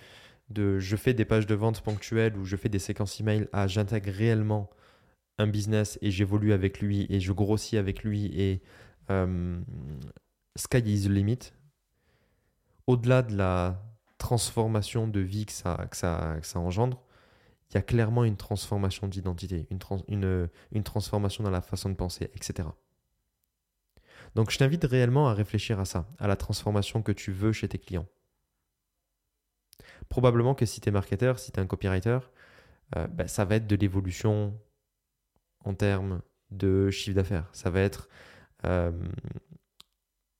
de 0.48 0.78
je 0.78 0.96
fais 0.96 1.12
des 1.12 1.24
pages 1.24 1.46
de 1.46 1.54
vente 1.54 1.82
ponctuelles 1.82 2.36
ou 2.36 2.44
je 2.44 2.56
fais 2.56 2.68
des 2.68 2.78
séquences 2.78 3.20
email 3.20 3.48
à 3.52 3.66
j'intègre 3.66 4.12
réellement 4.12 4.70
un 5.38 5.46
business 5.46 5.98
et 6.02 6.10
j'évolue 6.10 6.52
avec 6.52 6.80
lui 6.80 7.06
et 7.08 7.20
je 7.20 7.32
grossis 7.32 7.76
avec 7.76 8.04
lui 8.04 8.26
et 8.38 8.62
euh, 9.10 9.60
sky 10.56 10.78
is 10.78 11.04
the 11.04 11.10
limit. 11.10 11.52
Au-delà 12.86 13.22
de 13.22 13.36
la 13.36 13.82
transformation 14.18 15.08
de 15.08 15.20
vie 15.20 15.46
que 15.46 15.52
ça, 15.52 15.86
que 15.90 15.96
ça, 15.96 16.36
ça 16.42 16.58
engendre, 16.58 17.02
il 17.70 17.74
y 17.74 17.78
a 17.78 17.82
clairement 17.82 18.24
une 18.24 18.36
transformation 18.36 19.08
d'identité, 19.08 19.66
une, 19.70 19.78
une, 20.08 20.48
une 20.72 20.82
transformation 20.82 21.42
dans 21.42 21.50
la 21.50 21.62
façon 21.62 21.88
de 21.88 21.94
penser, 21.94 22.30
etc. 22.34 22.68
Donc 24.34 24.50
je 24.50 24.58
t'invite 24.58 24.84
réellement 24.84 25.28
à 25.28 25.34
réfléchir 25.34 25.80
à 25.80 25.84
ça, 25.84 26.06
à 26.18 26.26
la 26.26 26.36
transformation 26.36 27.02
que 27.02 27.12
tu 27.12 27.32
veux 27.32 27.52
chez 27.52 27.68
tes 27.68 27.78
clients. 27.78 28.06
Probablement 30.08 30.54
que 30.54 30.66
si 30.66 30.80
tu 30.80 30.88
es 30.88 30.92
marketeur, 30.92 31.38
si 31.38 31.52
tu 31.52 31.58
es 31.58 31.62
un 31.62 31.66
copywriter, 31.66 32.18
euh, 32.96 33.06
ben, 33.08 33.26
ça 33.26 33.44
va 33.44 33.56
être 33.56 33.66
de 33.66 33.76
l'évolution 33.76 34.58
en 35.64 35.74
termes 35.74 36.22
de 36.50 36.90
chiffre 36.90 37.16
d'affaires. 37.16 37.48
Ça 37.52 37.70
va 37.70 37.80
être 37.80 38.08
euh, 38.64 38.92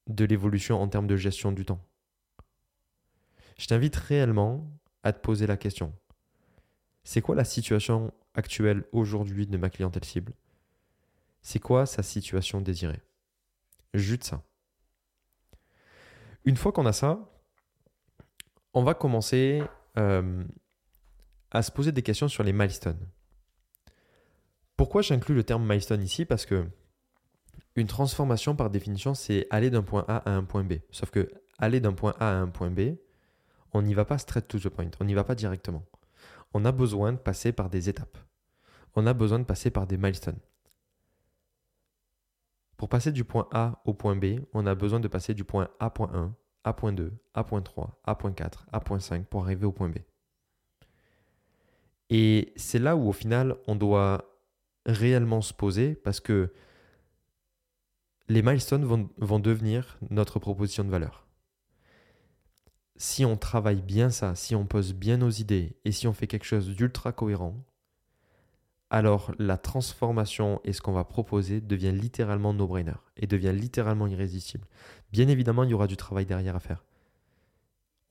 de 0.07 0.25
l'évolution 0.25 0.81
en 0.81 0.89
termes 0.89 1.07
de 1.07 1.17
gestion 1.17 1.53
du 1.53 1.65
temps 1.65 1.85
je 3.63 3.69
t'invite 3.69 3.95
réellement 3.95 4.69
à 5.05 5.13
te 5.13 5.21
poser 5.21 5.47
la 5.47 5.57
question. 5.57 5.93
C'est 7.05 7.21
quoi 7.21 7.37
la 7.37 7.45
situation 7.45 8.13
actuelle 8.35 8.85
aujourd'hui 8.91 9.47
de 9.47 9.57
ma 9.57 9.71
clientèle 9.71 10.05
cible? 10.05 10.33
C'est 11.43 11.61
quoi 11.61 11.87
sa 11.87 12.03
situation 12.03 12.61
désirée? 12.61 13.01
Juste 13.95 14.25
ça. 14.25 14.43
Une 16.45 16.57
fois 16.57 16.73
qu'on 16.73 16.87
a 16.87 16.93
ça, 16.93 17.21
on 18.75 18.83
va 18.83 18.95
commencer 18.95 19.63
euh, 19.97 20.45
à 21.53 21.63
se 21.63 21.71
poser 21.71 21.93
des 21.93 22.03
questions 22.03 22.27
sur 22.27 22.43
les 22.43 22.53
milestones. 22.53 23.07
Pourquoi 24.83 25.03
j'inclus 25.03 25.37
le 25.37 25.45
terme 25.45 25.63
milestone 25.63 26.03
ici 26.03 26.25
Parce 26.25 26.45
que 26.45 26.67
une 27.77 27.87
transformation, 27.87 28.57
par 28.57 28.69
définition, 28.69 29.15
c'est 29.15 29.47
aller 29.49 29.71
d'un 29.71 29.85
point 29.85 30.05
A 30.09 30.29
à 30.29 30.35
un 30.35 30.43
point 30.43 30.65
B. 30.65 30.73
Sauf 30.91 31.13
que 31.13 31.31
aller 31.57 31.79
d'un 31.79 31.93
point 31.93 32.17
A 32.19 32.31
à 32.31 32.35
un 32.35 32.49
point 32.49 32.69
B, 32.69 32.97
on 33.73 33.83
n'y 33.83 33.95
va 33.95 34.05
pas 34.05 34.19
straight 34.19 34.49
to 34.49 34.59
the 34.59 34.69
point, 34.69 34.91
on 34.99 35.05
n'y 35.05 35.15
va 35.15 35.23
pas 35.23 35.37
directement. 35.37 35.85
On 36.53 36.65
a 36.65 36.73
besoin 36.73 37.13
de 37.13 37.19
passer 37.19 37.53
par 37.53 37.71
des 37.71 37.89
étapes. 37.89 38.19
On 38.97 39.07
a 39.07 39.15
besoin 39.15 39.39
de 39.39 39.45
passer 39.45 39.71
par 39.71 39.87
des 39.87 39.97
milestones. 39.97 40.41
Pour 42.77 42.89
passer 42.89 43.13
du 43.13 43.23
point 43.23 43.47
A 43.53 43.81
au 43.85 43.95
point 43.95 44.17
B, 44.17 44.41
on 44.53 44.67
a 44.67 44.75
besoin 44.75 44.99
de 44.99 45.07
passer 45.07 45.33
du 45.33 45.45
point 45.45 45.69
A.1, 45.79 46.33
A.2, 46.65 47.13
A.3, 47.35 47.91
A.4, 48.03 48.65
A.5 48.73 49.27
pour 49.27 49.45
arriver 49.45 49.65
au 49.65 49.71
point 49.71 49.91
B. 49.91 49.99
Et 52.11 52.53
c'est 52.57 52.81
là 52.81 52.97
où 52.97 53.09
au 53.09 53.13
final 53.13 53.55
on 53.69 53.77
doit 53.77 54.32
réellement 54.87 55.41
se 55.41 55.53
poser 55.53 55.95
parce 55.95 56.21
que 56.21 56.53
les 58.29 58.43
milestones 58.43 58.85
vont, 58.85 59.39
devenir 59.39 59.99
notre 60.11 60.39
proposition 60.39 60.85
de 60.85 60.91
valeur 60.91 61.23
si 63.03 63.25
on 63.25 63.37
travaille 63.37 63.83
bien 63.83 64.11
ça, 64.11 64.37
si 64.37 64.55
on 64.55 64.65
pose 64.65 64.95
bien 64.95 65.17
nos 65.17 65.31
idées 65.31 65.77
et 65.85 65.91
si 65.91 66.07
on 66.07 66.13
fait 66.13 66.29
quelque 66.29 66.45
chose 66.45 66.69
d'ultra 66.69 67.11
cohérent, 67.11 67.65
alors 68.91 69.33
la 69.41 69.57
transformation 69.57 70.61
et 70.63 70.73
ce 70.73 70.81
qu'on 70.83 70.93
va 70.93 71.03
proposer 71.03 71.61
devient 71.61 71.91
littéralement 71.91 72.55
no-brainer 72.55 72.93
et 73.17 73.27
devient 73.27 73.53
littéralement 73.53 74.07
irrésistible. 74.07 74.69
Bien 75.11 75.27
évidemment, 75.27 75.65
il 75.65 75.71
y 75.71 75.75
aura 75.75 75.89
du 75.89 75.97
travail 75.97 76.27
derrière 76.27 76.55
à 76.55 76.61
faire. 76.61 76.85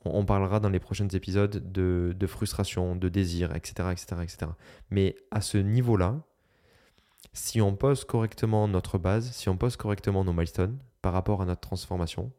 On, 0.04 0.26
parlera 0.26 0.60
dans 0.60 0.70
les 0.70 0.80
prochains 0.80 1.08
épisodes 1.08 1.72
de, 1.72 2.14
de 2.18 2.28
frustration, 2.28 2.96
de 2.98 3.08
désir, 3.08 3.56
etc., 3.56 3.90
etc., 3.92 4.22
etc. 4.24 4.52
Mais 4.90 5.16
à 5.30 5.40
ce 5.40 5.60
niveau-là, 5.60 6.22
si 7.34 7.62
on 7.62 7.76
pose 7.76 8.04
correctement 8.06 8.68
notre 8.68 8.98
base, 8.98 9.32
si 9.32 9.50
on 9.50 9.58
pose 9.58 9.78
correctement 9.78 10.24
nos 10.24 10.34
milestones 10.34 10.80
par 11.02 11.14
rapport 11.14 11.42
à 11.42 11.46
notre 11.46 11.62
transformation, 11.62 12.32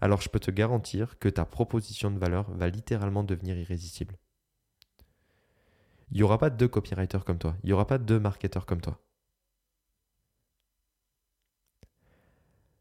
alors 0.00 0.20
je 0.20 0.28
peux 0.28 0.40
te 0.40 0.50
garantir 0.50 1.18
que 1.18 1.28
ta 1.28 1.44
proposition 1.44 2.10
de 2.10 2.18
valeur 2.18 2.50
va 2.52 2.68
littéralement 2.68 3.22
devenir 3.22 3.56
irrésistible. 3.58 4.16
Il 6.10 6.16
n'y 6.16 6.22
aura 6.22 6.38
pas 6.38 6.50
deux 6.50 6.68
copywriters 6.68 7.24
comme 7.24 7.38
toi, 7.38 7.56
il 7.62 7.66
n'y 7.66 7.72
aura 7.72 7.86
pas 7.86 7.98
deux 7.98 8.18
marketeurs 8.18 8.66
comme 8.66 8.80
toi. 8.80 9.00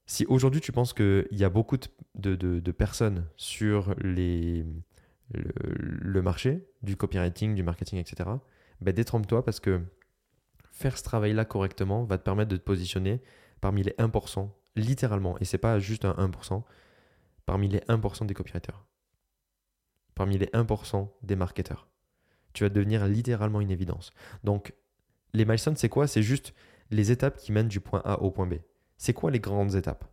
Si 0.08 0.26
aujourd'hui 0.26 0.60
tu 0.60 0.72
penses 0.72 0.94
qu'il 0.94 1.28
y 1.32 1.44
a 1.44 1.50
beaucoup 1.50 1.78
de, 2.16 2.72
personnes 2.72 3.28
sur 3.36 3.94
le, 4.00 4.64
marché 6.16 6.68
du 6.82 6.96
copywriting, 6.96 7.54
du 7.54 7.62
marketing, 7.62 8.00
etc., 8.00 8.28
ben 8.82 8.92
détrompe-toi 8.92 9.46
parce 9.46 9.60
que 9.60 9.84
faire 10.80 10.98
ce 10.98 11.04
travail-là 11.04 11.44
correctement 11.44 12.06
va 12.06 12.18
te 12.18 12.24
permettre 12.24 12.50
de 12.50 12.56
te 12.56 12.64
positionner 12.64 13.22
parmi 13.60 13.84
les 13.84 13.92
1%, 14.00 14.50
littéralement, 14.78 15.38
et 15.40 15.46
c'est 15.46 15.58
pas 15.58 15.78
juste 15.78 16.06
un 16.06 16.14
1%, 16.14 16.64
parmi 17.46 17.68
les 17.68 17.80
1% 17.80 18.26
des 18.26 18.34
copywriters, 18.34 18.86
parmi 20.16 20.38
les 20.38 20.46
1% 20.48 21.10
des 21.22 21.36
marketeurs. 21.36 21.90
Tu 22.54 22.64
vas 22.64 22.70
devenir 22.70 23.08
littéralement 23.08 23.60
une 23.60 23.72
évidence. 23.72 24.12
Donc, 24.46 24.74
les 25.34 25.44
milestones, 25.44 25.76
c'est 25.76 25.90
quoi? 25.90 26.08
C'est 26.08 26.24
juste 26.24 26.54
les 26.92 27.12
étapes 27.12 27.36
qui 27.36 27.52
mènent 27.52 27.68
du 27.68 27.82
point 27.82 28.02
A 28.06 28.22
au 28.22 28.32
point 28.32 28.48
B. 28.48 28.56
C'est 28.98 29.14
quoi 29.14 29.32
les 29.32 29.40
grandes 29.42 29.76
étapes? 29.76 30.06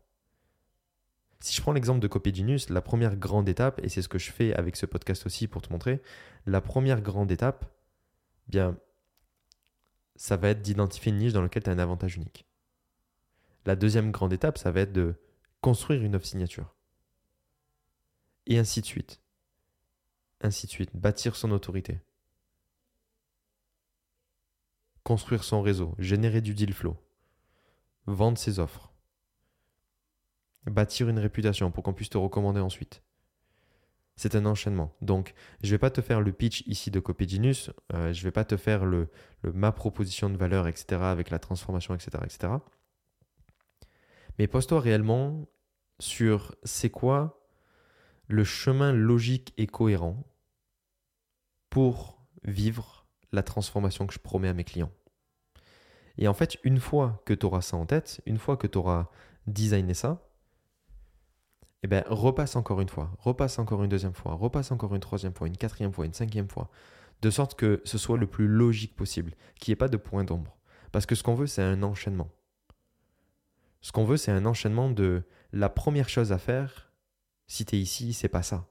Si 1.39 1.55
je 1.55 1.63
prends 1.63 1.73
l'exemple 1.73 2.01
de 2.01 2.09
Copygenius, 2.09 2.71
la 2.71 2.81
première 2.81 3.17
grande 3.17 3.49
étape, 3.49 3.81
et 3.85 3.89
c'est 3.89 4.03
ce 4.03 4.09
que 4.09 4.19
je 4.19 4.33
fais 4.33 4.53
avec 4.55 4.75
ce 4.75 4.85
podcast 4.85 5.27
aussi 5.27 5.47
pour 5.47 5.63
te 5.63 5.73
montrer, 5.73 6.03
la 6.45 6.61
première 6.61 7.03
grande 7.03 7.31
étape, 7.31 7.67
bien, 8.49 8.77
ça 10.17 10.37
va 10.37 10.49
être 10.49 10.63
d'identifier 10.63 11.13
une 11.13 11.19
niche 11.19 11.33
dans 11.33 11.43
laquelle 11.43 11.63
tu 11.63 11.71
as 11.71 11.73
un 11.73 11.79
avantage 11.79 12.17
unique. 12.17 12.47
La 13.65 13.77
deuxième 13.77 14.13
grande 14.13 14.33
étape, 14.33 14.59
ça 14.59 14.71
va 14.71 14.81
être 14.81 14.93
de 14.93 15.15
construire 15.61 16.03
une 16.03 16.15
offre 16.15 16.27
signature 16.27 16.77
et 18.47 18.59
ainsi 18.59 18.81
de 18.81 18.87
suite. 18.87 19.21
Ainsi 20.41 20.67
de 20.67 20.71
suite. 20.71 20.95
Bâtir 20.95 21.37
son 21.37 21.51
autorité. 21.51 22.01
Construire 25.03 25.45
son 25.45 25.63
réseau, 25.63 25.95
générer 25.99 26.41
du 26.41 26.55
deal 26.55 26.73
flow, 26.73 26.97
vendre 28.07 28.39
ses 28.39 28.59
offres, 28.59 28.93
bâtir 30.67 31.09
une 31.09 31.21
réputation 31.21 31.71
pour 31.71 31.85
qu'on 31.85 31.95
puisse 31.95 32.11
te 32.11 32.19
recommander 32.19 32.61
ensuite. 32.61 33.03
C'est 34.17 34.35
un 34.35 34.47
enchaînement. 34.47 34.97
Donc, 35.03 35.35
je 35.63 35.69
ne 35.69 35.73
vais 35.73 35.79
pas 35.79 35.91
te 35.91 36.01
faire 36.01 36.23
le 36.23 36.33
pitch 36.33 36.63
ici 36.67 36.91
de 36.91 37.01
Copygenius, 37.01 37.71
euh, 37.93 38.15
je 38.15 38.21
ne 38.21 38.25
vais 38.25 38.31
pas 38.31 38.45
te 38.45 38.57
faire 38.57 38.87
le, 38.87 39.09
ma 39.43 39.73
proposition 39.73 40.31
de 40.31 40.37
valeur, 40.37 40.69
etc., 40.69 41.03
avec 41.03 41.31
la 41.31 41.39
transformation, 41.39 41.95
etc., 41.95 42.23
etc. 42.25 42.55
Mais 44.39 44.47
pose-toi 44.47 44.81
réellement 44.81 45.47
sur 45.99 46.55
c'est 46.63 46.91
quoi 46.91 47.47
le 48.29 48.45
chemin 48.45 48.93
logique 48.93 49.53
et 49.57 49.67
cohérent 49.67 50.25
pour 51.69 52.23
vivre 52.43 53.07
la 53.33 53.43
transformation 53.43 54.07
que 54.07 54.15
je 54.15 54.19
promets 54.19 54.49
à 54.49 54.55
mes 54.55 54.65
clients. 54.65 54.93
Et 56.19 56.29
en 56.29 56.35
fait, 56.35 56.59
une 56.65 56.81
fois 56.81 57.23
que 57.27 57.35
tu 57.35 57.45
auras 57.45 57.61
ça 57.61 57.77
en 57.77 57.87
tête, 57.87 58.21
une 58.25 58.39
fois 58.39 58.57
que 58.57 58.67
tu 58.67 58.79
auras 58.79 59.11
designé 59.47 59.95
ça, 59.95 60.26
eh 61.83 61.89
ben, 61.89 62.05
repasse 62.09 62.57
encore 62.57 62.81
une 62.81 62.89
fois, 62.89 63.11
repasse 63.19 63.59
encore 63.59 63.83
une 63.83 63.91
deuxième 63.91 64.15
fois, 64.15 64.35
repasse 64.35 64.73
encore 64.73 64.95
une 64.95 65.01
troisième 65.01 65.35
fois, 65.35 65.47
une 65.47 65.57
quatrième 65.57 65.93
fois, 65.93 66.07
une 66.07 66.15
cinquième 66.15 66.49
fois, 66.49 66.71
de 67.23 67.31
sorte 67.31 67.55
que 67.55 67.83
ce 67.85 67.99
soit 67.99 68.19
le 68.19 68.27
plus 68.27 68.49
logique 68.49 68.97
possible, 68.97 69.35
qu'il 69.57 69.71
n'y 69.71 69.75
ait 69.75 69.77
pas 69.77 69.89
de 69.89 69.97
point 69.97 70.25
d'ombre. 70.25 70.57
Parce 70.93 71.07
que 71.07 71.15
ce 71.15 71.23
qu'on 71.23 71.35
veut, 71.35 71.47
c'est 71.47 71.63
un 71.63 71.83
enchaînement. 71.83 72.31
Ce 73.81 73.93
qu'on 73.93 74.05
veut, 74.05 74.17
c'est 74.17 74.33
un 74.33 74.47
enchaînement 74.47 74.91
de 74.91 75.23
la 75.53 75.69
première 75.69 76.09
chose 76.09 76.33
à 76.33 76.39
faire, 76.39 76.91
si 77.47 77.65
tu 77.65 77.77
ici, 77.77 78.13
c'est 78.13 78.29
pas 78.29 78.43
ça. 78.43 78.67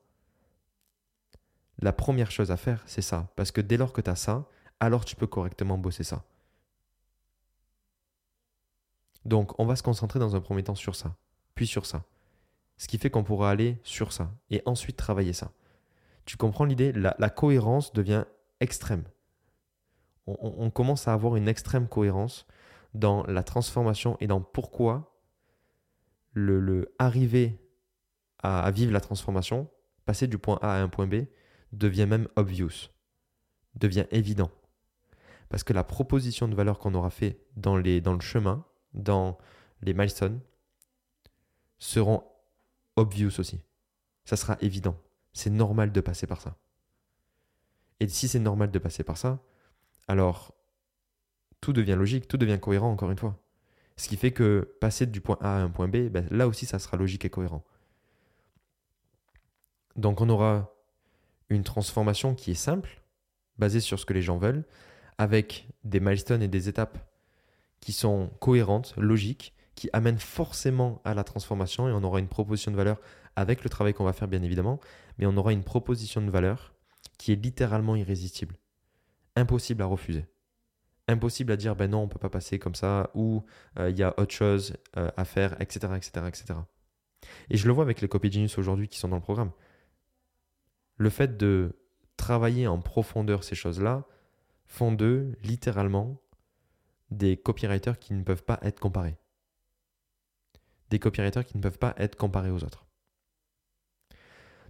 La 1.79 1.93
première 1.93 2.31
chose 2.31 2.51
à 2.51 2.57
faire, 2.57 2.83
c'est 2.85 3.01
ça. 3.01 3.31
Parce 3.35 3.51
que 3.51 3.61
dès 3.61 3.77
lors 3.77 3.93
que 3.93 4.01
tu 4.01 4.09
as 4.09 4.15
ça, 4.15 4.49
alors 4.79 5.05
tu 5.05 5.15
peux 5.15 5.27
correctement 5.27 5.77
bosser 5.77 6.03
ça. 6.03 6.25
Donc, 9.23 9.59
on 9.59 9.65
va 9.65 9.75
se 9.75 9.83
concentrer 9.83 10.19
dans 10.19 10.35
un 10.35 10.41
premier 10.41 10.63
temps 10.63 10.75
sur 10.75 10.95
ça, 10.95 11.15
puis 11.55 11.65
sur 11.65 11.85
ça. 11.85 12.03
Ce 12.77 12.87
qui 12.87 12.97
fait 12.97 13.09
qu'on 13.09 13.23
pourra 13.23 13.49
aller 13.49 13.79
sur 13.83 14.11
ça 14.11 14.31
et 14.49 14.61
ensuite 14.65 14.97
travailler 14.97 15.33
ça. 15.33 15.51
Tu 16.25 16.37
comprends 16.37 16.65
l'idée? 16.65 16.91
La, 16.91 17.29
cohérence 17.29 17.93
devient 17.93 18.25
extrême. 18.59 19.03
On, 20.27 20.71
commence 20.71 21.07
à 21.07 21.13
avoir 21.13 21.35
une 21.35 21.47
extrême 21.47 21.87
cohérence 21.87 22.47
dans 22.95 23.23
la 23.27 23.43
transformation 23.43 24.17
et 24.19 24.27
dans 24.27 24.41
pourquoi 24.41 25.15
le, 26.33 26.93
arriver 26.97 27.59
à, 28.39 28.69
vivre 28.71 28.91
la 28.91 29.01
transformation, 29.01 29.69
passer 30.05 30.27
du 30.27 30.39
point 30.39 30.57
A 30.63 30.73
à 30.73 30.81
un 30.81 30.89
point 30.89 31.05
B, 31.05 31.25
devient 31.71 32.07
même 32.07 32.27
obvious, 32.35 32.89
devient 33.75 34.05
évident. 34.09 34.49
Parce 35.49 35.63
que 35.63 35.73
la 35.73 35.83
proposition 35.83 36.47
de 36.47 36.55
valeur 36.55 36.79
qu'on 36.79 36.95
aura 36.95 37.11
fait 37.11 37.39
dans, 37.55 37.77
les, 37.77 38.01
dans 38.01 38.13
le 38.13 38.19
chemin, 38.19 38.65
dans 38.93 39.37
les 39.83 39.93
milestones, 39.93 40.39
seront 41.77 42.23
obvious 42.95 43.39
aussi. 43.39 43.61
Ça 44.25 44.35
sera 44.35 44.57
évident. 44.61 44.97
C'est 45.33 45.49
normal 45.49 45.91
de 45.91 46.01
passer 46.01 46.27
par 46.27 46.41
ça. 46.41 46.57
Et 47.99 48.07
si 48.07 48.27
c'est 48.27 48.39
normal 48.39 48.71
de 48.71 48.79
passer 48.79 49.03
par 49.03 49.17
ça, 49.17 49.39
alors 50.07 50.53
tout 51.61 51.73
devient 51.73 51.95
logique, 51.97 52.27
tout 52.27 52.37
devient 52.37 52.59
cohérent 52.59 52.91
encore 52.91 53.11
une 53.11 53.17
fois. 53.17 53.41
Ce 53.97 54.09
qui 54.09 54.17
fait 54.17 54.31
que 54.31 54.75
passer 54.81 55.05
du 55.05 55.21
point 55.21 55.37
A 55.41 55.57
à 55.57 55.61
un 55.61 55.69
point 55.69 55.87
B, 55.87 56.09
ben, 56.09 56.27
là 56.29 56.47
aussi 56.47 56.65
ça 56.65 56.79
sera 56.79 56.97
logique 56.97 57.25
et 57.25 57.29
cohérent. 57.29 57.63
Donc 59.95 60.19
on 60.19 60.29
aura 60.29 60.73
une 61.49 61.63
transformation 61.63 62.35
qui 62.35 62.51
est 62.51 62.55
simple, 62.55 63.01
basée 63.57 63.79
sur 63.79 63.99
ce 63.99 64.05
que 64.05 64.13
les 64.13 64.21
gens 64.21 64.37
veulent, 64.37 64.65
avec 65.17 65.67
des 65.83 65.99
milestones 65.99 66.43
et 66.43 66.47
des 66.49 66.67
étapes 66.67 66.97
qui 67.79 67.93
sont 67.93 68.29
cohérentes, 68.39 68.93
logiques, 68.97 69.54
qui 69.75 69.89
amènent 69.93 70.19
forcément 70.19 71.01
à 71.03 71.13
la 71.13 71.23
transformation 71.23 71.87
et 71.87 71.91
on 71.91 72.03
aura 72.03 72.19
une 72.19 72.27
proposition 72.27 72.71
de 72.71 72.77
valeur 72.77 72.99
avec 73.35 73.63
le 73.63 73.69
travail 73.69 73.93
qu'on 73.93 74.05
va 74.05 74.13
faire 74.13 74.27
bien 74.27 74.41
évidemment, 74.41 74.79
mais 75.17 75.25
on 75.25 75.35
aura 75.37 75.51
une 75.51 75.63
proposition 75.63 76.21
de 76.21 76.31
valeur 76.31 76.73
qui 77.17 77.31
est 77.31 77.35
littéralement 77.35 77.95
irrésistible, 77.95 78.55
impossible 79.35 79.81
à 79.81 79.85
refuser. 79.85 80.25
Impossible 81.07 81.51
à 81.51 81.57
dire 81.57 81.75
ben 81.75 81.91
non, 81.91 82.03
on 82.03 82.07
peut 82.07 82.19
pas 82.19 82.29
passer 82.29 82.57
comme 82.57 82.73
ça, 82.73 83.11
ou 83.13 83.43
euh, 83.77 83.89
il 83.89 83.97
y 83.97 84.03
a 84.03 84.19
autre 84.19 84.33
chose 84.33 84.75
euh, 84.97 85.11
à 85.17 85.25
faire, 85.25 85.59
etc., 85.61 85.93
etc., 85.95 86.25
etc. 86.27 86.59
Et 87.49 87.57
je 87.57 87.67
le 87.67 87.73
vois 87.73 87.83
avec 87.83 88.01
les 88.01 88.07
Copy 88.07 88.31
Genius 88.31 88.57
aujourd'hui 88.57 88.87
qui 88.87 88.97
sont 88.97 89.09
dans 89.09 89.15
le 89.15 89.21
programme. 89.21 89.51
Le 90.97 91.09
fait 91.09 91.37
de 91.37 91.77
travailler 92.17 92.67
en 92.67 92.79
profondeur 92.79 93.43
ces 93.43 93.55
choses-là 93.55 94.05
font 94.65 94.91
d'eux 94.91 95.37
littéralement 95.43 96.21
des 97.11 97.37
copywriters 97.37 97.99
qui 97.99 98.13
ne 98.13 98.23
peuvent 98.23 98.43
pas 98.43 98.59
être 98.61 98.79
comparés. 98.79 99.17
Des 100.89 100.99
copywriters 100.99 101.45
qui 101.45 101.57
ne 101.57 101.61
peuvent 101.61 101.79
pas 101.79 101.95
être 101.97 102.15
comparés 102.15 102.51
aux 102.51 102.63
autres. 102.63 102.85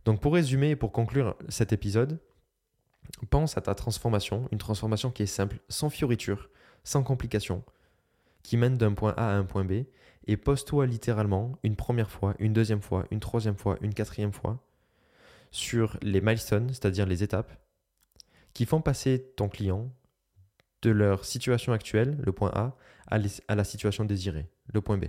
Donc 0.06 0.22
pour 0.22 0.34
résumer 0.34 0.72
et 0.72 0.76
pour 0.76 0.92
conclure 0.92 1.36
cet 1.50 1.74
épisode, 1.74 2.20
pense 3.30 3.58
à 3.58 3.62
ta 3.62 3.76
transformation, 3.76 4.48
une 4.52 4.58
transformation 4.58 5.12
qui 5.12 5.24
est 5.24 5.28
simple, 5.28 5.60
sans 5.70 5.90
fioriture, 5.90 6.50
sans 6.84 7.04
complication, 7.04 7.64
qui 8.44 8.58
mène 8.58 8.78
d'un 8.78 8.94
point 8.94 9.14
A 9.18 9.32
à 9.32 9.34
un 9.34 9.44
point 9.44 9.66
B, 9.66 9.86
et 10.28 10.38
pose-toi 10.38 10.86
littéralement 10.86 11.58
une 11.64 11.76
première 11.76 12.12
fois, 12.12 12.36
une 12.40 12.54
deuxième 12.54 12.82
fois, 12.82 13.06
une 13.12 13.20
troisième 13.20 13.58
fois, 13.58 13.78
une 13.82 13.94
quatrième 13.94 14.34
fois, 14.34 14.64
sur 15.52 15.98
les 16.02 16.22
milestones, 16.22 16.70
c'est-à-dire 16.70 17.06
les 17.06 17.24
étapes, 17.24 17.52
qui 18.54 18.66
font 18.66 18.82
passer 18.82 19.34
ton 19.36 19.50
client 19.50 19.92
de 20.82 20.92
leur 20.92 21.26
situation 21.26 21.74
actuelle, 21.74 22.18
le 22.24 22.32
point 22.32 22.52
A, 22.54 22.76
à, 23.08 23.56
la 23.56 23.64
situation 23.64 24.06
désirée, 24.06 24.50
le 24.74 24.82
point 24.82 24.98
B. 24.98 25.06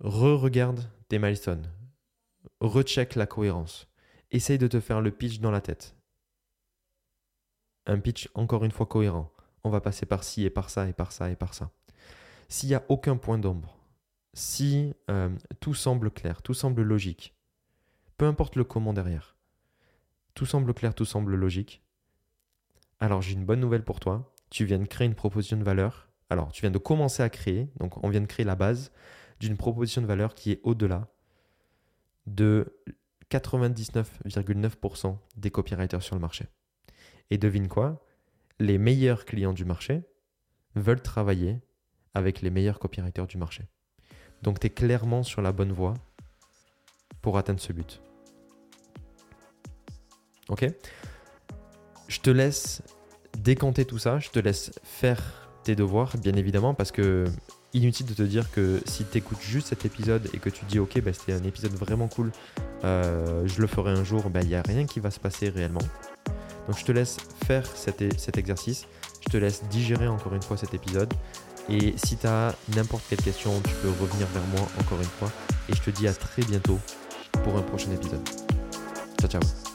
Re-regarde 0.00 0.90
tes 1.08 1.18
milestones. 1.18 1.70
Recheck 2.60 3.16
la 3.16 3.26
cohérence. 3.26 3.86
Essaye 4.30 4.56
de 4.56 4.66
te 4.66 4.80
faire 4.80 5.02
le 5.02 5.10
pitch 5.10 5.40
dans 5.40 5.50
la 5.50 5.60
tête. 5.60 5.94
Un 7.84 8.00
pitch 8.00 8.30
encore 8.34 8.64
une 8.64 8.70
fois 8.70 8.86
cohérent. 8.86 9.30
On 9.62 9.68
va 9.68 9.82
passer 9.82 10.06
par 10.06 10.24
ci 10.24 10.44
et 10.44 10.50
par 10.50 10.70
ça 10.70 10.88
et 10.88 10.94
par 10.94 11.12
ça 11.12 11.30
et 11.30 11.36
par 11.36 11.52
ça. 11.52 11.70
S'il 12.48 12.70
n'y 12.70 12.74
a 12.74 12.84
aucun 12.88 13.18
point 13.18 13.36
d'ombre, 13.36 13.76
si 14.32 14.94
euh, 15.10 15.28
tout 15.60 15.74
semble 15.74 16.10
clair, 16.10 16.40
tout 16.40 16.54
semble 16.54 16.80
logique, 16.80 17.36
peu 18.16 18.24
importe 18.24 18.56
le 18.56 18.64
comment 18.64 18.94
derrière, 18.94 19.36
tout 20.32 20.46
semble 20.46 20.72
clair, 20.72 20.94
tout 20.94 21.04
semble 21.04 21.34
logique, 21.34 21.84
alors 23.00 23.20
j'ai 23.20 23.34
une 23.34 23.44
bonne 23.44 23.60
nouvelle 23.60 23.84
pour 23.84 24.00
toi. 24.00 24.34
Tu 24.48 24.64
viens 24.64 24.78
de 24.78 24.86
créer 24.86 25.06
une 25.06 25.14
proposition 25.14 25.58
de 25.58 25.64
valeur. 25.64 26.08
Alors 26.30 26.52
tu 26.52 26.62
viens 26.62 26.70
de 26.70 26.78
commencer 26.78 27.22
à 27.22 27.28
créer, 27.28 27.68
donc 27.78 28.02
on 28.02 28.08
vient 28.08 28.22
de 28.22 28.26
créer 28.26 28.46
la 28.46 28.56
base 28.56 28.92
d'une 29.40 29.56
proposition 29.56 30.02
de 30.02 30.06
valeur 30.06 30.34
qui 30.34 30.52
est 30.52 30.60
au-delà 30.62 31.08
de 32.26 32.76
99,9% 33.30 35.16
des 35.36 35.50
copywriters 35.50 36.02
sur 36.02 36.14
le 36.14 36.20
marché. 36.20 36.46
Et 37.30 37.38
devine 37.38 37.68
quoi? 37.68 38.04
Les 38.58 38.76
meilleurs 38.78 39.24
clients 39.24 39.52
du 39.52 39.64
marché 39.64 40.02
veulent 40.74 41.02
travailler 41.02 41.60
avec 42.14 42.42
les 42.42 42.50
meilleurs 42.50 42.78
copywriters 42.78 43.26
du 43.26 43.38
marché. 43.38 43.64
Donc 44.42 44.60
tu 44.60 44.66
es 44.66 44.70
clairement 44.70 45.22
sur 45.22 45.42
la 45.42 45.52
bonne 45.52 45.72
voie 45.72 45.94
pour 47.22 47.38
atteindre 47.38 47.60
ce 47.60 47.72
but. 47.72 48.02
Ok? 50.48 50.66
Je 52.08 52.20
te 52.20 52.30
laisse 52.30 52.82
décanter 53.38 53.84
tout 53.84 53.98
ça, 53.98 54.18
je 54.18 54.30
te 54.30 54.38
laisse 54.38 54.72
faire 54.82 55.49
tes 55.64 55.74
devoirs, 55.74 56.16
bien 56.22 56.34
évidemment, 56.34 56.74
parce 56.74 56.92
que 56.92 57.24
inutile 57.72 58.06
de 58.06 58.14
te 58.14 58.22
dire 58.22 58.50
que 58.50 58.80
si 58.84 59.04
tu 59.04 59.18
écoutes 59.18 59.40
juste 59.40 59.68
cet 59.68 59.84
épisode 59.84 60.28
et 60.34 60.38
que 60.38 60.50
tu 60.50 60.64
dis 60.64 60.78
ok, 60.78 61.00
bah, 61.00 61.12
c'était 61.12 61.34
un 61.34 61.44
épisode 61.44 61.72
vraiment 61.72 62.08
cool, 62.08 62.32
euh, 62.84 63.42
je 63.46 63.60
le 63.60 63.66
ferai 63.66 63.92
un 63.92 64.04
jour, 64.04 64.22
il 64.26 64.32
bah, 64.32 64.42
n'y 64.42 64.54
a 64.54 64.62
rien 64.62 64.86
qui 64.86 65.00
va 65.00 65.10
se 65.10 65.20
passer 65.20 65.48
réellement. 65.48 65.82
Donc 66.66 66.78
je 66.78 66.84
te 66.84 66.92
laisse 66.92 67.16
faire 67.46 67.66
cet, 67.66 68.18
cet 68.18 68.38
exercice, 68.38 68.86
je 69.24 69.32
te 69.32 69.36
laisse 69.36 69.62
digérer 69.70 70.08
encore 70.08 70.34
une 70.34 70.42
fois 70.42 70.56
cet 70.56 70.74
épisode. 70.74 71.12
Et 71.68 71.94
si 71.96 72.16
tu 72.16 72.26
as 72.26 72.54
n'importe 72.74 73.04
quelle 73.08 73.22
question, 73.22 73.52
tu 73.60 73.74
peux 73.82 73.90
revenir 73.90 74.26
vers 74.28 74.46
moi 74.54 74.68
encore 74.80 74.98
une 74.98 75.04
fois. 75.04 75.30
Et 75.68 75.74
je 75.74 75.82
te 75.82 75.90
dis 75.90 76.08
à 76.08 76.12
très 76.12 76.42
bientôt 76.42 76.78
pour 77.44 77.56
un 77.56 77.62
prochain 77.62 77.92
épisode. 77.92 78.26
Ciao 79.20 79.28
ciao 79.28 79.69